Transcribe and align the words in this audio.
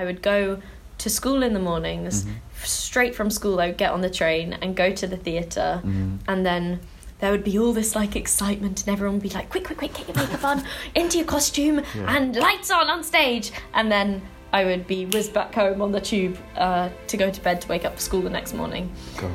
I 0.00 0.04
would 0.06 0.22
go 0.22 0.62
to 0.96 1.10
school 1.10 1.42
in 1.42 1.52
the 1.52 1.60
mornings. 1.60 2.24
Mhm. 2.24 2.32
Straight 2.64 3.14
from 3.14 3.28
school, 3.28 3.60
I 3.60 3.66
would 3.66 3.76
get 3.76 3.90
on 3.92 4.00
the 4.00 4.08
train 4.08 4.56
and 4.62 4.74
go 4.74 4.92
to 4.92 5.06
the 5.06 5.18
theatre, 5.18 5.82
Mhm. 5.84 6.20
and 6.26 6.46
then 6.46 6.80
there 7.18 7.30
would 7.30 7.44
be 7.44 7.58
all 7.58 7.74
this 7.74 7.94
like 7.94 8.16
excitement, 8.16 8.80
and 8.80 8.88
everyone 8.94 9.16
would 9.16 9.22
be 9.22 9.28
like, 9.28 9.50
"Quick, 9.50 9.64
quick, 9.64 9.76
quick! 9.76 9.92
Get 9.92 10.08
your 10.08 10.16
makeup 10.16 10.42
on, 10.50 10.64
into 10.94 11.18
your 11.18 11.26
costume, 11.26 11.82
Yeah. 11.94 12.16
and 12.16 12.34
lights 12.34 12.70
on 12.70 12.88
on 12.88 13.04
stage!" 13.04 13.52
And 13.74 13.92
then 13.92 14.22
I 14.54 14.64
would 14.64 14.86
be 14.86 15.04
whizzed 15.04 15.34
back 15.34 15.54
home 15.54 15.82
on 15.82 15.92
the 15.92 16.00
tube 16.00 16.38
uh, 16.56 16.88
to 17.08 17.16
go 17.18 17.30
to 17.30 17.40
bed 17.42 17.60
to 17.60 17.68
wake 17.68 17.84
up 17.84 17.96
for 17.96 18.00
school 18.00 18.22
the 18.22 18.30
next 18.30 18.54
morning. 18.54 18.90
God. 19.18 19.30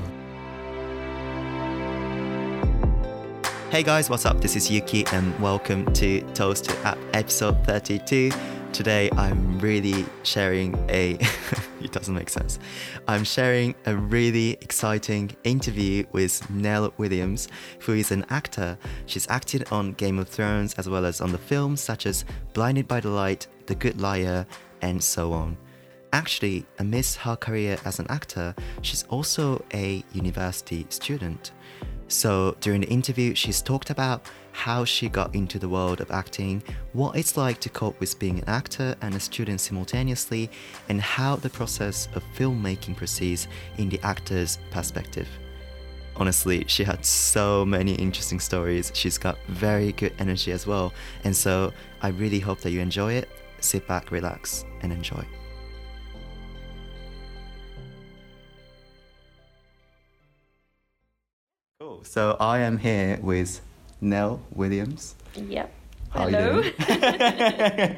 Hey 3.70 3.84
guys, 3.84 4.10
what's 4.10 4.26
up? 4.26 4.42
This 4.42 4.56
is 4.56 4.72
Yuki 4.72 5.06
and 5.12 5.38
welcome 5.40 5.86
to 5.94 6.22
Toast 6.34 6.72
It 6.72 6.86
Up 6.86 6.98
episode 7.14 7.64
32. 7.66 8.32
Today 8.76 9.10
I'm 9.14 9.58
really 9.60 10.04
sharing 10.24 10.76
a 10.90 11.18
it 11.82 11.94
doesn't 11.94 12.14
make 12.14 12.30
sense. 12.30 12.60
I'm 13.08 13.24
sharing 13.24 13.74
a 13.86 13.96
really 13.96 14.58
exciting 14.60 15.32
interview 15.46 16.04
with 16.12 16.48
Nell 16.50 16.94
Williams, 16.98 17.48
who 17.80 17.94
is 17.94 18.12
an 18.12 18.26
actor. 18.28 18.78
She's 19.06 19.30
acted 19.30 19.72
on 19.72 19.94
Game 19.94 20.20
of 20.20 20.28
Thrones 20.28 20.74
as 20.74 20.90
well 20.90 21.06
as 21.06 21.22
on 21.22 21.32
the 21.32 21.38
films 21.38 21.80
such 21.80 22.06
as 22.06 22.26
Blinded 22.52 22.86
by 22.86 23.00
the 23.00 23.12
Light, 23.12 23.48
The 23.66 23.76
Good 23.76 24.02
Liar, 24.02 24.46
and 24.82 25.02
so 25.02 25.32
on. 25.32 25.56
Actually, 26.12 26.66
amidst 26.78 27.16
her 27.20 27.38
career 27.38 27.78
as 27.86 28.00
an 28.00 28.08
actor, 28.10 28.54
she's 28.82 29.04
also 29.04 29.64
a 29.74 30.04
university 30.12 30.86
student. 30.90 31.54
So 32.10 32.58
during 32.60 32.82
the 32.82 32.90
interview, 32.90 33.36
she's 33.36 33.62
talked 33.62 33.90
about 33.90 34.30
how 34.56 34.86
she 34.86 35.10
got 35.10 35.36
into 35.36 35.60
the 35.60 35.68
world 35.68 36.00
of 36.00 36.10
acting, 36.12 36.64
what 36.94 37.16
it's 37.18 37.36
like 37.36 37.60
to 37.60 37.68
cope 37.68 38.00
with 38.00 38.18
being 38.18 38.40
an 38.40 38.46
actor 38.48 38.96
and 39.02 39.14
a 39.14 39.20
student 39.20 39.60
simultaneously, 39.60 40.50
and 40.88 41.02
how 41.02 41.36
the 41.36 41.50
process 41.50 42.08
of 42.16 42.24
filmmaking 42.36 42.96
proceeds 42.96 43.50
in 43.78 43.90
the 43.90 44.00
actor's 44.02 44.58
perspective. 44.72 45.28
Honestly, 46.16 46.64
she 46.68 46.86
had 46.86 47.06
so 47.06 47.66
many 47.66 47.96
interesting 47.96 48.40
stories. 48.40 48.94
She's 48.96 49.18
got 49.18 49.38
very 49.50 49.92
good 49.92 50.14
energy 50.20 50.54
as 50.54 50.66
well. 50.66 50.94
And 51.26 51.36
so 51.36 51.74
I 52.02 52.08
really 52.08 52.40
hope 52.40 52.62
that 52.62 52.72
you 52.72 52.80
enjoy 52.80 53.12
it. 53.14 53.28
Sit 53.60 53.86
back, 53.90 54.10
relax, 54.10 54.64
and 54.82 54.94
enjoy. 54.94 55.26
Cool. 61.82 62.06
So 62.06 62.38
I 62.40 62.60
am 62.60 62.78
here 62.78 63.20
with 63.22 63.60
Nell 64.06 64.40
Williams. 64.54 65.16
Yep. 65.36 65.72
How 66.12 66.24
are 66.26 66.30
Hello. 66.30 66.62
you? 66.62 67.96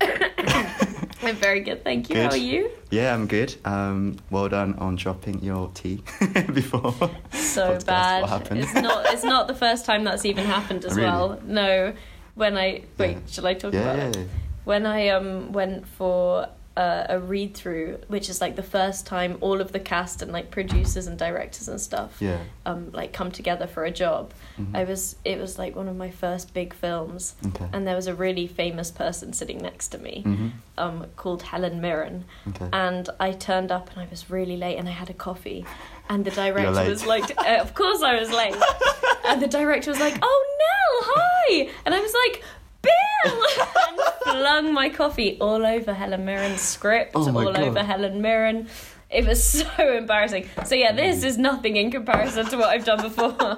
I'm 1.22 1.36
very 1.36 1.60
good, 1.60 1.82
thank 1.84 2.08
you. 2.10 2.16
How 2.22 2.30
are 2.30 2.36
you? 2.36 2.70
yeah, 2.90 3.12
I'm 3.14 3.26
good. 3.26 3.54
Um, 3.64 4.16
well 4.30 4.48
done 4.48 4.74
on 4.78 4.96
dropping 4.96 5.42
your 5.42 5.70
tea 5.74 6.02
before. 6.52 6.94
So 7.32 7.78
bad. 7.86 8.22
What 8.22 8.30
happened? 8.30 8.60
It's 8.60 8.74
not. 8.74 9.06
It's 9.12 9.24
not 9.24 9.46
the 9.48 9.54
first 9.54 9.84
time 9.84 10.04
that's 10.04 10.24
even 10.24 10.44
happened 10.44 10.84
as 10.84 10.94
Really? 10.96 11.08
well. 11.10 11.40
No. 11.44 11.92
When 12.34 12.56
I 12.56 12.82
wait, 12.98 13.12
Yeah. 13.12 13.18
shall 13.28 13.46
I 13.46 13.54
talk 13.54 13.72
yeah, 13.74 13.80
about 13.80 13.96
yeah, 13.96 14.08
it? 14.08 14.16
yeah. 14.16 14.24
When 14.64 14.86
I 14.86 15.08
um 15.08 15.52
went 15.52 15.86
for 15.86 16.48
uh, 16.76 17.06
a 17.08 17.18
read 17.18 17.54
through, 17.54 17.98
which 18.08 18.28
is 18.28 18.40
like 18.40 18.54
the 18.56 18.62
first 18.62 19.06
time 19.06 19.38
all 19.40 19.60
of 19.62 19.72
the 19.72 19.80
cast 19.80 20.20
and 20.22 20.30
like 20.30 20.50
producers 20.50 21.06
and 21.06 21.18
directors 21.18 21.68
and 21.68 21.80
stuff 21.80 22.16
Yeah. 22.20 22.40
um 22.66 22.90
like 22.92 23.12
come 23.14 23.30
together 23.30 23.66
for 23.66 23.84
a 23.84 23.90
job. 23.90 24.32
Mhm. 24.58 24.76
I 24.76 24.84
was 24.84 25.16
it 25.24 25.38
was 25.38 25.58
like 25.58 25.74
one 25.74 25.88
of 25.88 25.96
my 25.96 26.10
first 26.10 26.52
big 26.52 26.74
films, 26.74 27.34
Okay. 27.46 27.66
and 27.72 27.86
there 27.86 27.96
was 27.96 28.06
a 28.06 28.14
really 28.14 28.46
famous 28.46 28.90
person 28.90 29.32
sitting 29.32 29.58
next 29.58 29.88
to 29.88 29.98
me, 29.98 30.22
Mhm. 30.26 30.50
um 30.76 31.06
called 31.16 31.42
Helen 31.42 31.80
Mirren, 31.80 32.24
Okay. 32.48 32.68
and 32.72 33.08
I 33.18 33.32
turned 33.32 33.72
up 33.72 33.90
and 33.90 33.98
I 34.00 34.06
was 34.10 34.28
really 34.30 34.56
late 34.56 34.76
and 34.78 34.86
I 34.88 34.92
had 34.92 35.08
a 35.10 35.14
coffee. 35.14 35.64
And 36.08 36.24
the 36.24 36.30
director 36.30 36.88
was 36.90 37.04
like, 37.06 37.28
uh, 37.38 37.58
Of 37.60 37.74
course 37.74 38.00
I 38.02 38.14
was 38.20 38.30
late. 38.30 38.54
and 39.28 39.40
the 39.42 39.48
director 39.48 39.90
was 39.90 39.98
like, 40.00 40.16
Oh, 40.22 40.40
Nell, 40.62 41.14
hi. 41.14 41.68
And 41.84 41.94
I 41.94 42.00
was 42.00 42.14
like, 42.24 42.44
Bill! 42.86 43.42
and 43.88 43.98
flung 44.24 44.72
my 44.74 44.88
coffee 44.88 45.36
all 45.40 45.64
over 45.66 45.92
Helen 45.94 46.24
Mirren's 46.24 46.60
script, 46.60 47.12
Oh 47.14 47.26
all 47.26 47.52
God. 47.52 47.58
over 47.58 47.82
Helen 47.82 48.20
Mirren. 48.22 48.68
It 49.08 49.24
was 49.26 49.42
so 49.62 49.66
embarrassing. 49.78 50.48
So, 50.64 50.74
yeah, 50.74 50.92
this 50.92 51.22
is 51.22 51.38
nothing 51.38 51.76
in 51.76 51.90
comparison 51.92 52.46
to 52.46 52.56
what 52.56 52.70
I've 52.70 52.84
done 52.84 53.00
before. 53.02 53.30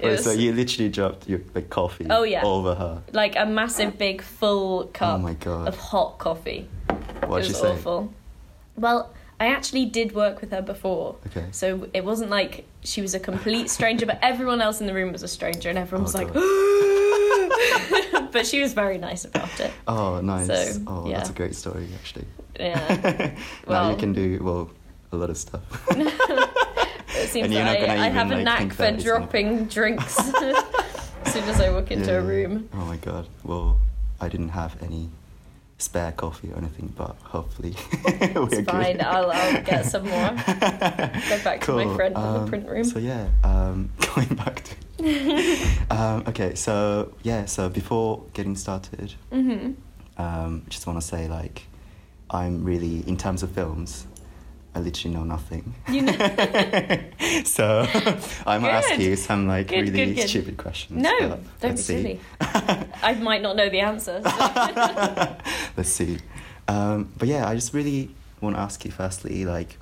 Wait, 0.00 0.10
was 0.10 0.24
so 0.24 0.32
you 0.32 0.52
literally 0.52 0.88
dropped 0.90 1.28
your 1.28 1.40
like 1.54 1.70
coffee 1.70 2.06
Oh, 2.10 2.24
yeah. 2.24 2.42
over 2.44 2.74
her. 2.74 3.02
like 3.12 3.36
a 3.36 3.46
massive, 3.46 3.96
big, 3.96 4.20
full 4.20 4.80
oh 4.80 4.86
cup 4.92 5.14
Oh 5.14 5.22
my 5.22 5.34
God. 5.34 5.68
of 5.68 5.76
hot 5.78 6.18
coffee. 6.18 6.68
What'd 7.26 7.46
it 7.46 7.50
was 7.50 7.60
say? 7.60 7.70
awful. 7.70 8.12
Well, 8.76 9.12
I 9.38 9.46
actually 9.46 9.84
did 9.86 10.12
work 10.14 10.40
with 10.40 10.50
her 10.50 10.60
before. 10.62 11.16
Okay. 11.28 11.46
So 11.52 11.88
it 11.94 12.04
wasn't 12.04 12.30
like 12.30 12.66
she 12.82 13.00
was 13.00 13.14
a 13.14 13.20
complete 13.20 13.70
stranger, 13.70 14.06
but 14.06 14.18
everyone 14.22 14.60
else 14.60 14.80
in 14.80 14.86
the 14.88 14.94
room 14.94 15.12
was 15.12 15.22
a 15.22 15.28
stranger, 15.28 15.68
and 15.68 15.78
everyone 15.78 16.02
Oh, 16.02 16.04
was 16.04 16.14
like, 16.14 16.32
God. 16.34 16.42
but 18.34 18.46
she 18.46 18.60
was 18.60 18.74
very 18.74 18.98
nice 18.98 19.24
about 19.24 19.58
it. 19.60 19.70
Oh, 19.88 20.20
nice. 20.20 20.46
So, 20.48 20.82
oh, 20.86 21.08
yeah. 21.08 21.16
that's 21.16 21.30
a 21.30 21.32
great 21.32 21.54
story, 21.54 21.88
actually. 21.94 22.26
Yeah. 22.60 23.34
now 23.68 23.90
you 23.90 23.96
can 23.96 24.12
do 24.12 24.38
well 24.42 24.70
a 25.12 25.16
lot 25.16 25.30
of 25.30 25.38
stuff. 25.38 25.62
It 27.16 27.28
seems 27.28 27.46
And 27.46 27.54
not 27.54 27.76
I, 27.78 28.06
I 28.06 28.08
have 28.08 28.30
a 28.32 28.34
like, 28.34 28.44
knack 28.44 28.72
for 28.72 28.84
it's 28.84 29.02
gonna- 29.02 29.02
dropping 29.02 29.64
drinks 29.76 30.18
as 30.18 31.32
soon 31.32 31.44
as 31.44 31.60
I 31.60 31.70
walk 31.70 31.90
into 31.92 32.10
Yeah. 32.10 32.18
a 32.18 32.22
room. 32.22 32.68
Oh 32.74 32.84
my 32.84 32.96
god. 32.96 33.28
Well, 33.44 33.78
I 34.20 34.28
didn't 34.28 34.48
have 34.50 34.76
any 34.82 35.08
spare 35.78 36.10
coffee 36.12 36.50
or 36.52 36.58
anything, 36.58 36.92
but 36.96 37.14
hopefully 37.22 37.74
we're 38.04 38.48
It's 38.52 38.68
fine. 38.68 39.00
I'll, 39.00 39.30
I'll 39.30 39.62
get 39.62 39.86
some 39.86 40.02
more. 40.08 40.30
Go 40.30 41.38
back 41.44 41.60
to 41.62 41.72
my 41.72 41.84
Cool. 41.84 41.94
friend 41.94 42.14
in 42.16 42.20
the 42.22 42.28
Um, 42.40 42.48
print 42.48 42.68
room. 42.68 42.84
So 42.84 42.98
yeah, 42.98 43.28
um, 43.44 43.90
going 44.14 44.34
back 44.34 44.64
to. 44.64 44.74
um, 45.90 46.24
okay, 46.28 46.54
so 46.54 47.12
yeah, 47.22 47.46
so 47.46 47.68
before 47.68 48.22
getting 48.32 48.56
started, 48.56 49.14
hmm 49.32 49.72
um, 50.16 50.62
just 50.68 50.86
want 50.86 51.00
to 51.00 51.06
say 51.06 51.26
like, 51.28 51.66
I'm 52.30 52.64
really 52.64 53.00
in 53.08 53.16
terms 53.16 53.42
of 53.42 53.50
films. 53.50 54.06
I 54.76 54.80
literally 54.80 55.14
know 55.16 55.22
nothing. 55.22 55.72
You 55.88 56.02
know- 56.02 56.12
so 57.44 57.86
I 58.46 58.58
might 58.58 58.70
ask 58.72 58.98
you 58.98 59.14
some 59.14 59.46
like 59.46 59.68
Good, 59.68 59.82
really 59.82 60.04
good, 60.06 60.16
good. 60.16 60.28
stupid 60.28 60.56
questions. 60.56 61.00
No, 61.00 61.28
but 61.28 61.60
don't 61.60 61.76
be 61.76 61.82
silly. 61.82 62.20
I 62.40 63.16
might 63.22 63.40
not 63.40 63.54
know 63.54 63.68
the 63.68 63.80
answers. 63.80 64.24
Let's 65.76 65.90
see. 65.90 66.18
Um, 66.66 67.12
but 67.18 67.28
yeah, 67.28 67.48
I 67.48 67.54
just 67.54 67.72
really 67.72 68.10
want 68.40 68.56
to 68.56 68.60
ask 68.60 68.84
you 68.84 68.90
firstly, 68.90 69.44
like, 69.44 69.78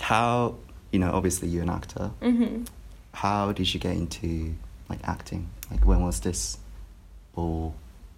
how 0.00 0.56
you 0.90 0.98
know, 0.98 1.12
obviously 1.12 1.48
you're 1.48 1.62
an 1.62 1.70
actor. 1.70 2.10
hmm 2.20 2.64
How 3.14 3.52
did 3.52 3.72
you 3.72 3.80
get 3.80 3.92
into 3.96 4.54
like 4.88 5.00
acting? 5.04 5.48
Like, 5.70 5.86
when 5.86 6.02
was 6.02 6.20
this, 6.20 6.58
or 7.34 7.72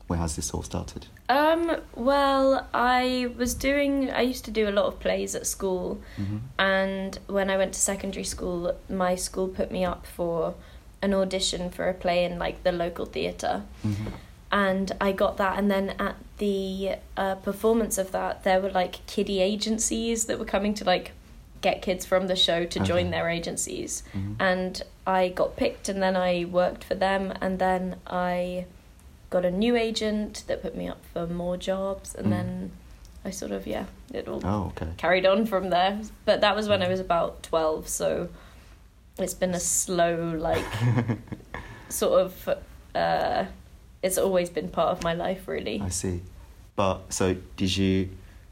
where 0.08 0.18
has 0.18 0.36
this 0.36 0.50
all 0.52 0.62
started? 0.62 1.06
Um, 1.28 1.76
well, 1.94 2.66
I 2.72 3.30
was 3.36 3.54
doing, 3.54 4.10
I 4.10 4.22
used 4.22 4.44
to 4.46 4.50
do 4.50 4.68
a 4.68 4.74
lot 4.78 4.86
of 4.86 4.98
plays 5.00 5.34
at 5.34 5.46
school, 5.46 6.00
hmm 6.16 6.38
and 6.58 7.18
when 7.26 7.50
I 7.50 7.56
went 7.56 7.74
to 7.74 7.80
secondary 7.80 8.24
school, 8.24 8.74
my 8.88 9.14
school 9.16 9.48
put 9.48 9.70
me 9.70 9.84
up 9.84 10.06
for 10.06 10.54
an 11.02 11.12
audition 11.12 11.70
for 11.70 11.88
a 11.88 11.94
play 11.94 12.24
in 12.24 12.38
like 12.38 12.62
the 12.62 12.72
local 12.72 13.06
theatre. 13.06 13.62
hmm 13.82 14.08
And 14.50 14.92
I 15.00 15.12
got 15.12 15.36
that, 15.36 15.58
and 15.58 15.70
then 15.70 15.90
at 15.98 16.16
the 16.38 16.96
uh, 17.16 17.34
performance 17.36 17.98
of 17.98 18.12
that, 18.12 18.44
there 18.44 18.60
were 18.60 18.70
like 18.70 19.04
kiddie 19.06 19.40
agencies 19.40 20.26
that 20.26 20.38
were 20.38 20.44
coming 20.56 20.74
to 20.74 20.84
like 20.84 21.12
get 21.68 21.76
kids 21.88 22.04
from 22.10 22.22
the 22.32 22.36
show 22.46 22.60
to 22.74 22.78
join 22.92 23.06
their 23.16 23.28
agencies. 23.38 23.92
hmm 24.12 24.34
and 24.52 24.74
I 25.20 25.20
got 25.40 25.50
picked 25.62 25.86
and 25.92 25.98
then 26.04 26.16
I 26.30 26.32
worked 26.60 26.82
for 26.88 26.96
them 27.06 27.22
and 27.44 27.52
then 27.66 27.82
I 28.06 28.66
got 29.34 29.44
a 29.44 29.50
new 29.64 29.74
agent 29.88 30.32
that 30.48 30.56
put 30.66 30.74
me 30.80 30.86
up 30.92 31.02
for 31.12 31.22
more 31.42 31.56
jobs 31.70 32.08
and 32.18 32.26
Mm. 32.26 32.34
then 32.36 32.48
I 33.28 33.30
sort 33.40 33.52
of 33.58 33.62
yeah 33.74 33.86
it 34.18 34.24
all 34.30 34.40
Oh, 34.52 34.62
okay. 34.70 34.90
carried 35.04 35.26
on 35.32 35.46
from 35.52 35.64
there 35.76 35.92
but 36.28 36.36
that 36.44 36.54
was 36.58 36.66
when 36.70 36.80
I 36.86 36.88
was 36.94 37.00
about 37.08 37.42
12 37.42 37.88
so 38.00 38.08
it's 39.24 39.34
been 39.42 39.54
a 39.54 39.60
slow 39.60 40.12
like 40.48 40.64
sort 41.88 42.20
of 42.24 42.30
uh 42.94 43.44
it's 44.02 44.18
always 44.18 44.48
been 44.58 44.68
part 44.68 44.90
of 44.96 44.98
my 45.08 45.14
life 45.14 45.42
really 45.48 45.80
I 45.80 45.88
see. 45.90 46.20
But 46.76 46.98
so 47.18 47.26
did 47.60 47.72
you 47.76 48.10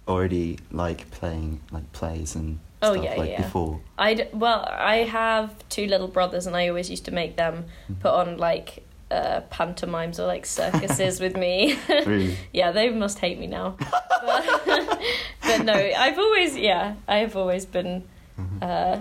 already 0.09 0.59
like 0.71 1.01
playing 1.19 1.61
like 1.71 1.89
plays 1.93 2.35
and 2.39 2.59
Oh, 2.85 2.93
stuff 2.95 3.05
yeah, 3.05 3.15
like 3.17 3.31
yeah. 3.31 3.43
before? 3.43 3.81
I 3.99 4.29
well 4.33 4.65
I 4.71 4.97
have 5.05 5.51
two 5.69 5.87
little 5.87 6.09
brothers 6.09 6.47
and 6.47 6.57
I 6.57 6.69
always 6.69 6.91
used 6.91 7.05
to 7.07 7.11
make 7.13 7.37
them 7.37 7.65
Mhm. 7.91 8.01
put 8.01 8.13
on 8.13 8.37
like 8.39 8.83
uh, 9.11 9.43
pantomimes 9.51 10.19
or 10.19 10.27
like 10.27 10.45
circuses 10.47 11.21
with 11.25 11.37
me. 11.37 11.79
Really? 11.89 12.37
yeah, 12.53 12.73
they 12.73 12.91
must 12.91 13.19
hate 13.19 13.39
me 13.39 13.47
now. 13.47 13.77
But, 13.79 14.45
but 15.43 15.65
no, 15.65 15.75
I've 15.75 16.19
always 16.19 16.57
yeah, 16.57 16.95
I've 17.09 17.37
always 17.37 17.65
been 17.67 18.05
Mhm. 18.39 18.63
uh, 18.63 18.99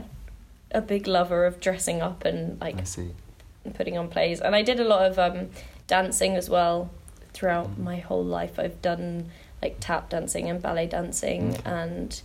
a 0.72 0.82
big 0.82 1.08
lover 1.08 1.46
of 1.46 1.60
dressing 1.60 2.02
up 2.02 2.26
and 2.26 2.60
like 2.62 2.78
putting 3.74 3.98
on 3.98 4.08
plays, 4.10 4.42
and 4.42 4.56
I 4.56 4.62
did 4.62 4.80
a 4.80 4.84
lot 4.84 5.10
of 5.10 5.18
um, 5.18 5.50
dancing 5.88 6.36
as 6.36 6.50
well 6.50 6.90
throughout 7.34 7.68
Mhm. 7.72 7.78
my 7.80 7.98
whole 7.98 8.24
life. 8.24 8.60
I've 8.60 8.80
done 8.82 9.32
like 9.62 9.78
tap 9.80 10.10
dancing 10.10 10.50
and 10.50 10.62
ballet 10.62 10.86
dancing, 10.88 11.54
Okay. 11.54 11.62
and 11.66 12.22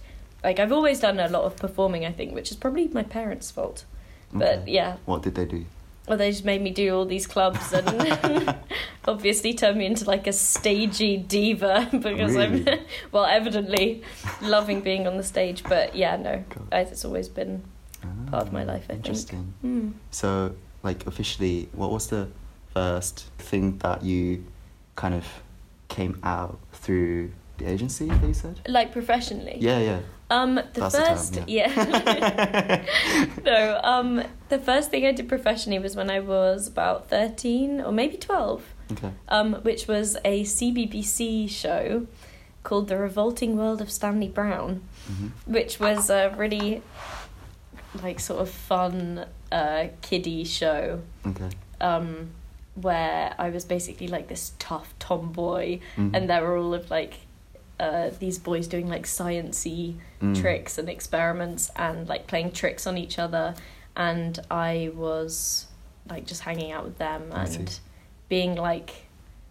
like 0.48 0.58
I've 0.62 0.72
always 0.72 0.98
done 1.00 1.18
a 1.20 1.28
lot 1.36 1.44
of 1.48 1.56
performing. 1.56 2.02
I 2.06 2.12
think, 2.18 2.34
which 2.34 2.50
is 2.52 2.56
probably 2.56 2.88
my 2.88 3.02
parents' 3.18 3.50
fault. 3.50 3.84
But 4.32 4.54
Okay. 4.60 4.72
yeah, 4.78 4.96
What 5.04 5.22
did 5.22 5.34
they 5.34 5.44
do? 5.56 5.64
well, 6.08 6.16
they 6.18 6.30
just 6.30 6.44
made 6.52 6.62
me 6.62 6.70
do 6.70 6.86
all 6.96 7.04
these 7.04 7.26
clubs 7.26 7.72
and 7.72 7.86
obviously 9.14 9.52
turned 9.54 9.76
me 9.78 9.84
into 9.86 10.04
like 10.14 10.26
a 10.26 10.32
stagey 10.32 11.16
diva 11.34 11.74
because 11.92 12.34
Really? 12.34 12.66
I'm, 12.70 12.78
well, 13.12 13.26
evidently 13.26 14.02
loving 14.40 14.80
being 14.80 15.06
on 15.06 15.16
the 15.18 15.22
stage. 15.34 15.62
But 15.64 15.94
yeah, 15.94 16.16
no. 16.16 16.44
I- 16.72 16.80
it's 16.92 17.04
always 17.04 17.28
been 17.28 17.62
part 18.30 18.44
of 18.46 18.52
my 18.52 18.64
life, 18.64 18.84
I 18.84 18.94
think. 18.94 19.06
Interesting. 19.06 19.52
mm. 19.64 19.92
So, 20.10 20.54
like 20.82 21.06
officially, 21.06 21.68
what 21.72 21.90
was 21.90 22.06
the 22.08 22.28
first 22.72 23.26
thing 23.38 23.78
that 23.78 24.02
you 24.02 24.44
kind 24.96 25.14
of 25.14 25.24
came 25.88 26.14
out 26.22 26.58
through 26.72 27.32
the 27.58 27.66
agency 27.74 28.06
that 28.06 28.22
you 28.32 28.34
said? 28.34 28.60
like 28.68 28.92
professionally. 28.92 29.56
Yeah, 29.60 29.80
yeah. 29.80 30.00
Um, 30.30 30.56
the 30.56 30.64
That's 30.74 30.92
the 30.94 30.98
term, 31.00 31.16
first, 31.16 31.38
yeah. 31.46 31.72
yeah. 31.74 33.28
no, 33.44 33.80
um, 33.82 34.22
the 34.50 34.58
first 34.58 34.90
thing 34.90 35.06
I 35.06 35.12
did 35.12 35.28
professionally 35.28 35.78
was 35.78 35.96
when 35.96 36.10
I 36.10 36.20
was 36.20 36.66
about 36.68 37.08
thirteen 37.08 37.80
or 37.80 37.92
maybe 37.92 38.16
twelve. 38.18 38.62
Okay. 38.92 39.10
um, 39.28 39.52
which 39.64 39.86
was 39.86 40.16
a 40.24 40.44
CBBC 40.44 41.50
show 41.50 42.06
called 42.62 42.88
The 42.88 42.96
Revolting 42.96 43.56
World 43.56 43.80
of 43.82 43.90
Stanley 43.90 44.28
Brown, 44.28 44.82
hmm 45.06 45.28
which 45.46 45.78
was 45.80 46.08
a 46.10 46.34
really 46.36 46.82
like 48.02 48.18
sort 48.20 48.40
of 48.40 48.48
fun 48.50 49.24
uh, 49.52 49.88
kiddie 50.02 50.44
show 50.44 51.00
Okay. 51.26 51.48
um, 51.80 52.30
where 52.74 53.34
I 53.38 53.48
was 53.50 53.64
basically 53.64 54.08
like 54.08 54.28
this 54.28 54.52
tough 54.58 54.94
tomboy, 54.98 55.80
Mhm. 55.96 56.14
and 56.14 56.28
there 56.30 56.42
were 56.42 56.56
all 56.56 56.72
of 56.74 56.90
like 56.90 57.14
uh, 57.80 58.10
these 58.18 58.38
boys 58.38 58.66
doing 58.68 58.88
like 58.88 59.04
sciency 59.06 59.94
Mm. 60.20 60.40
tricks 60.40 60.78
and 60.78 60.88
experiments 60.88 61.70
and 61.76 62.08
like 62.08 62.26
playing 62.26 62.50
tricks 62.52 62.86
on 62.86 62.98
each 62.98 63.18
other, 63.20 63.54
and 63.94 64.38
I 64.50 64.90
was 64.94 65.66
like 66.10 66.26
just 66.26 66.40
hanging 66.42 66.72
out 66.72 66.84
with 66.84 66.98
them 66.98 67.30
and 67.32 67.78
being 68.28 68.56
like, 68.56 68.90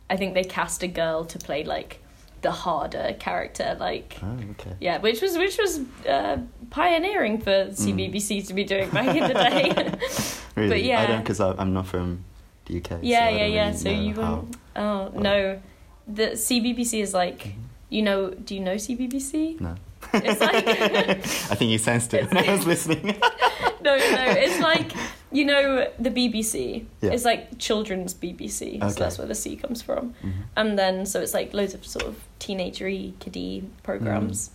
I 0.09 0.17
think 0.17 0.33
they 0.33 0.43
cast 0.43 0.83
a 0.83 0.87
girl 0.87 1.23
to 1.25 1.39
play 1.39 1.63
like 1.63 1.99
the 2.41 2.51
harder 2.51 3.15
character, 3.19 3.77
like 3.79 4.17
Oh, 4.21 4.37
okay. 4.51 4.73
yeah, 4.81 4.97
which 4.99 5.21
was 5.21 5.37
which 5.37 5.57
was 5.57 5.79
uh, 6.07 6.37
pioneering 6.69 7.39
for 7.39 7.51
Mm. 7.67 7.75
CBBC 8.11 8.45
to 8.47 8.53
be 8.53 8.63
doing 8.65 8.89
back 8.89 9.15
in 9.15 9.23
the 9.27 9.33
day. 9.33 9.93
Really? 10.57 10.91
I 10.91 11.01
yeah. 11.01 11.07
don't 11.07 11.19
because 11.21 11.39
I'm 11.39 11.71
not 11.73 11.85
from 11.85 12.23
the 12.65 12.77
UK. 12.79 12.89
so 12.89 12.97
yeah, 13.03 13.25
I 13.25 13.29
yeah, 13.29 13.45
yeah. 13.45 13.65
really 13.67 13.77
So 13.77 13.89
you 13.89 14.13
how- 14.15 14.33
won't. 14.35 14.55
Oh 14.75 15.11
no, 15.13 15.59
the 16.07 16.31
CBBC 16.35 16.99
is 17.01 17.13
like 17.13 17.39
Mhm. 17.39 17.53
You 17.89 18.01
know. 18.01 18.31
Do 18.31 18.55
you 18.55 18.61
know 18.61 18.75
CBBC? 18.75 19.59
No. 19.61 19.75
It's 20.13 20.39
like- 20.41 20.67
I 21.51 21.55
think 21.55 21.71
you 21.71 21.77
sensed 21.77 22.13
it 22.13 22.31
when 22.31 22.47
I 22.47 22.51
was 22.55 22.65
listening. 22.65 23.15
No, 23.79 23.95
no. 23.95 24.25
It's 24.31 24.59
like 24.59 24.91
you 25.31 25.45
know 25.45 25.87
the 25.99 26.09
BBC. 26.09 26.85
Yeah. 27.01 27.11
It's 27.11 27.23
like 27.23 27.57
children's 27.57 28.13
BBC. 28.13 28.77
Okay. 28.81 28.89
So 28.89 28.99
that's 28.99 29.17
where 29.17 29.27
the 29.27 29.35
C 29.35 29.55
comes 29.55 29.81
from. 29.81 30.13
Mhm. 30.23 30.33
And 30.57 30.77
then 30.79 31.05
so 31.05 31.21
it's 31.21 31.33
like 31.33 31.53
loads 31.53 31.73
of 31.73 31.85
sort 31.85 32.05
of 32.05 32.15
teenagery 32.39 33.17
kiddie 33.19 33.63
programs. 33.83 34.49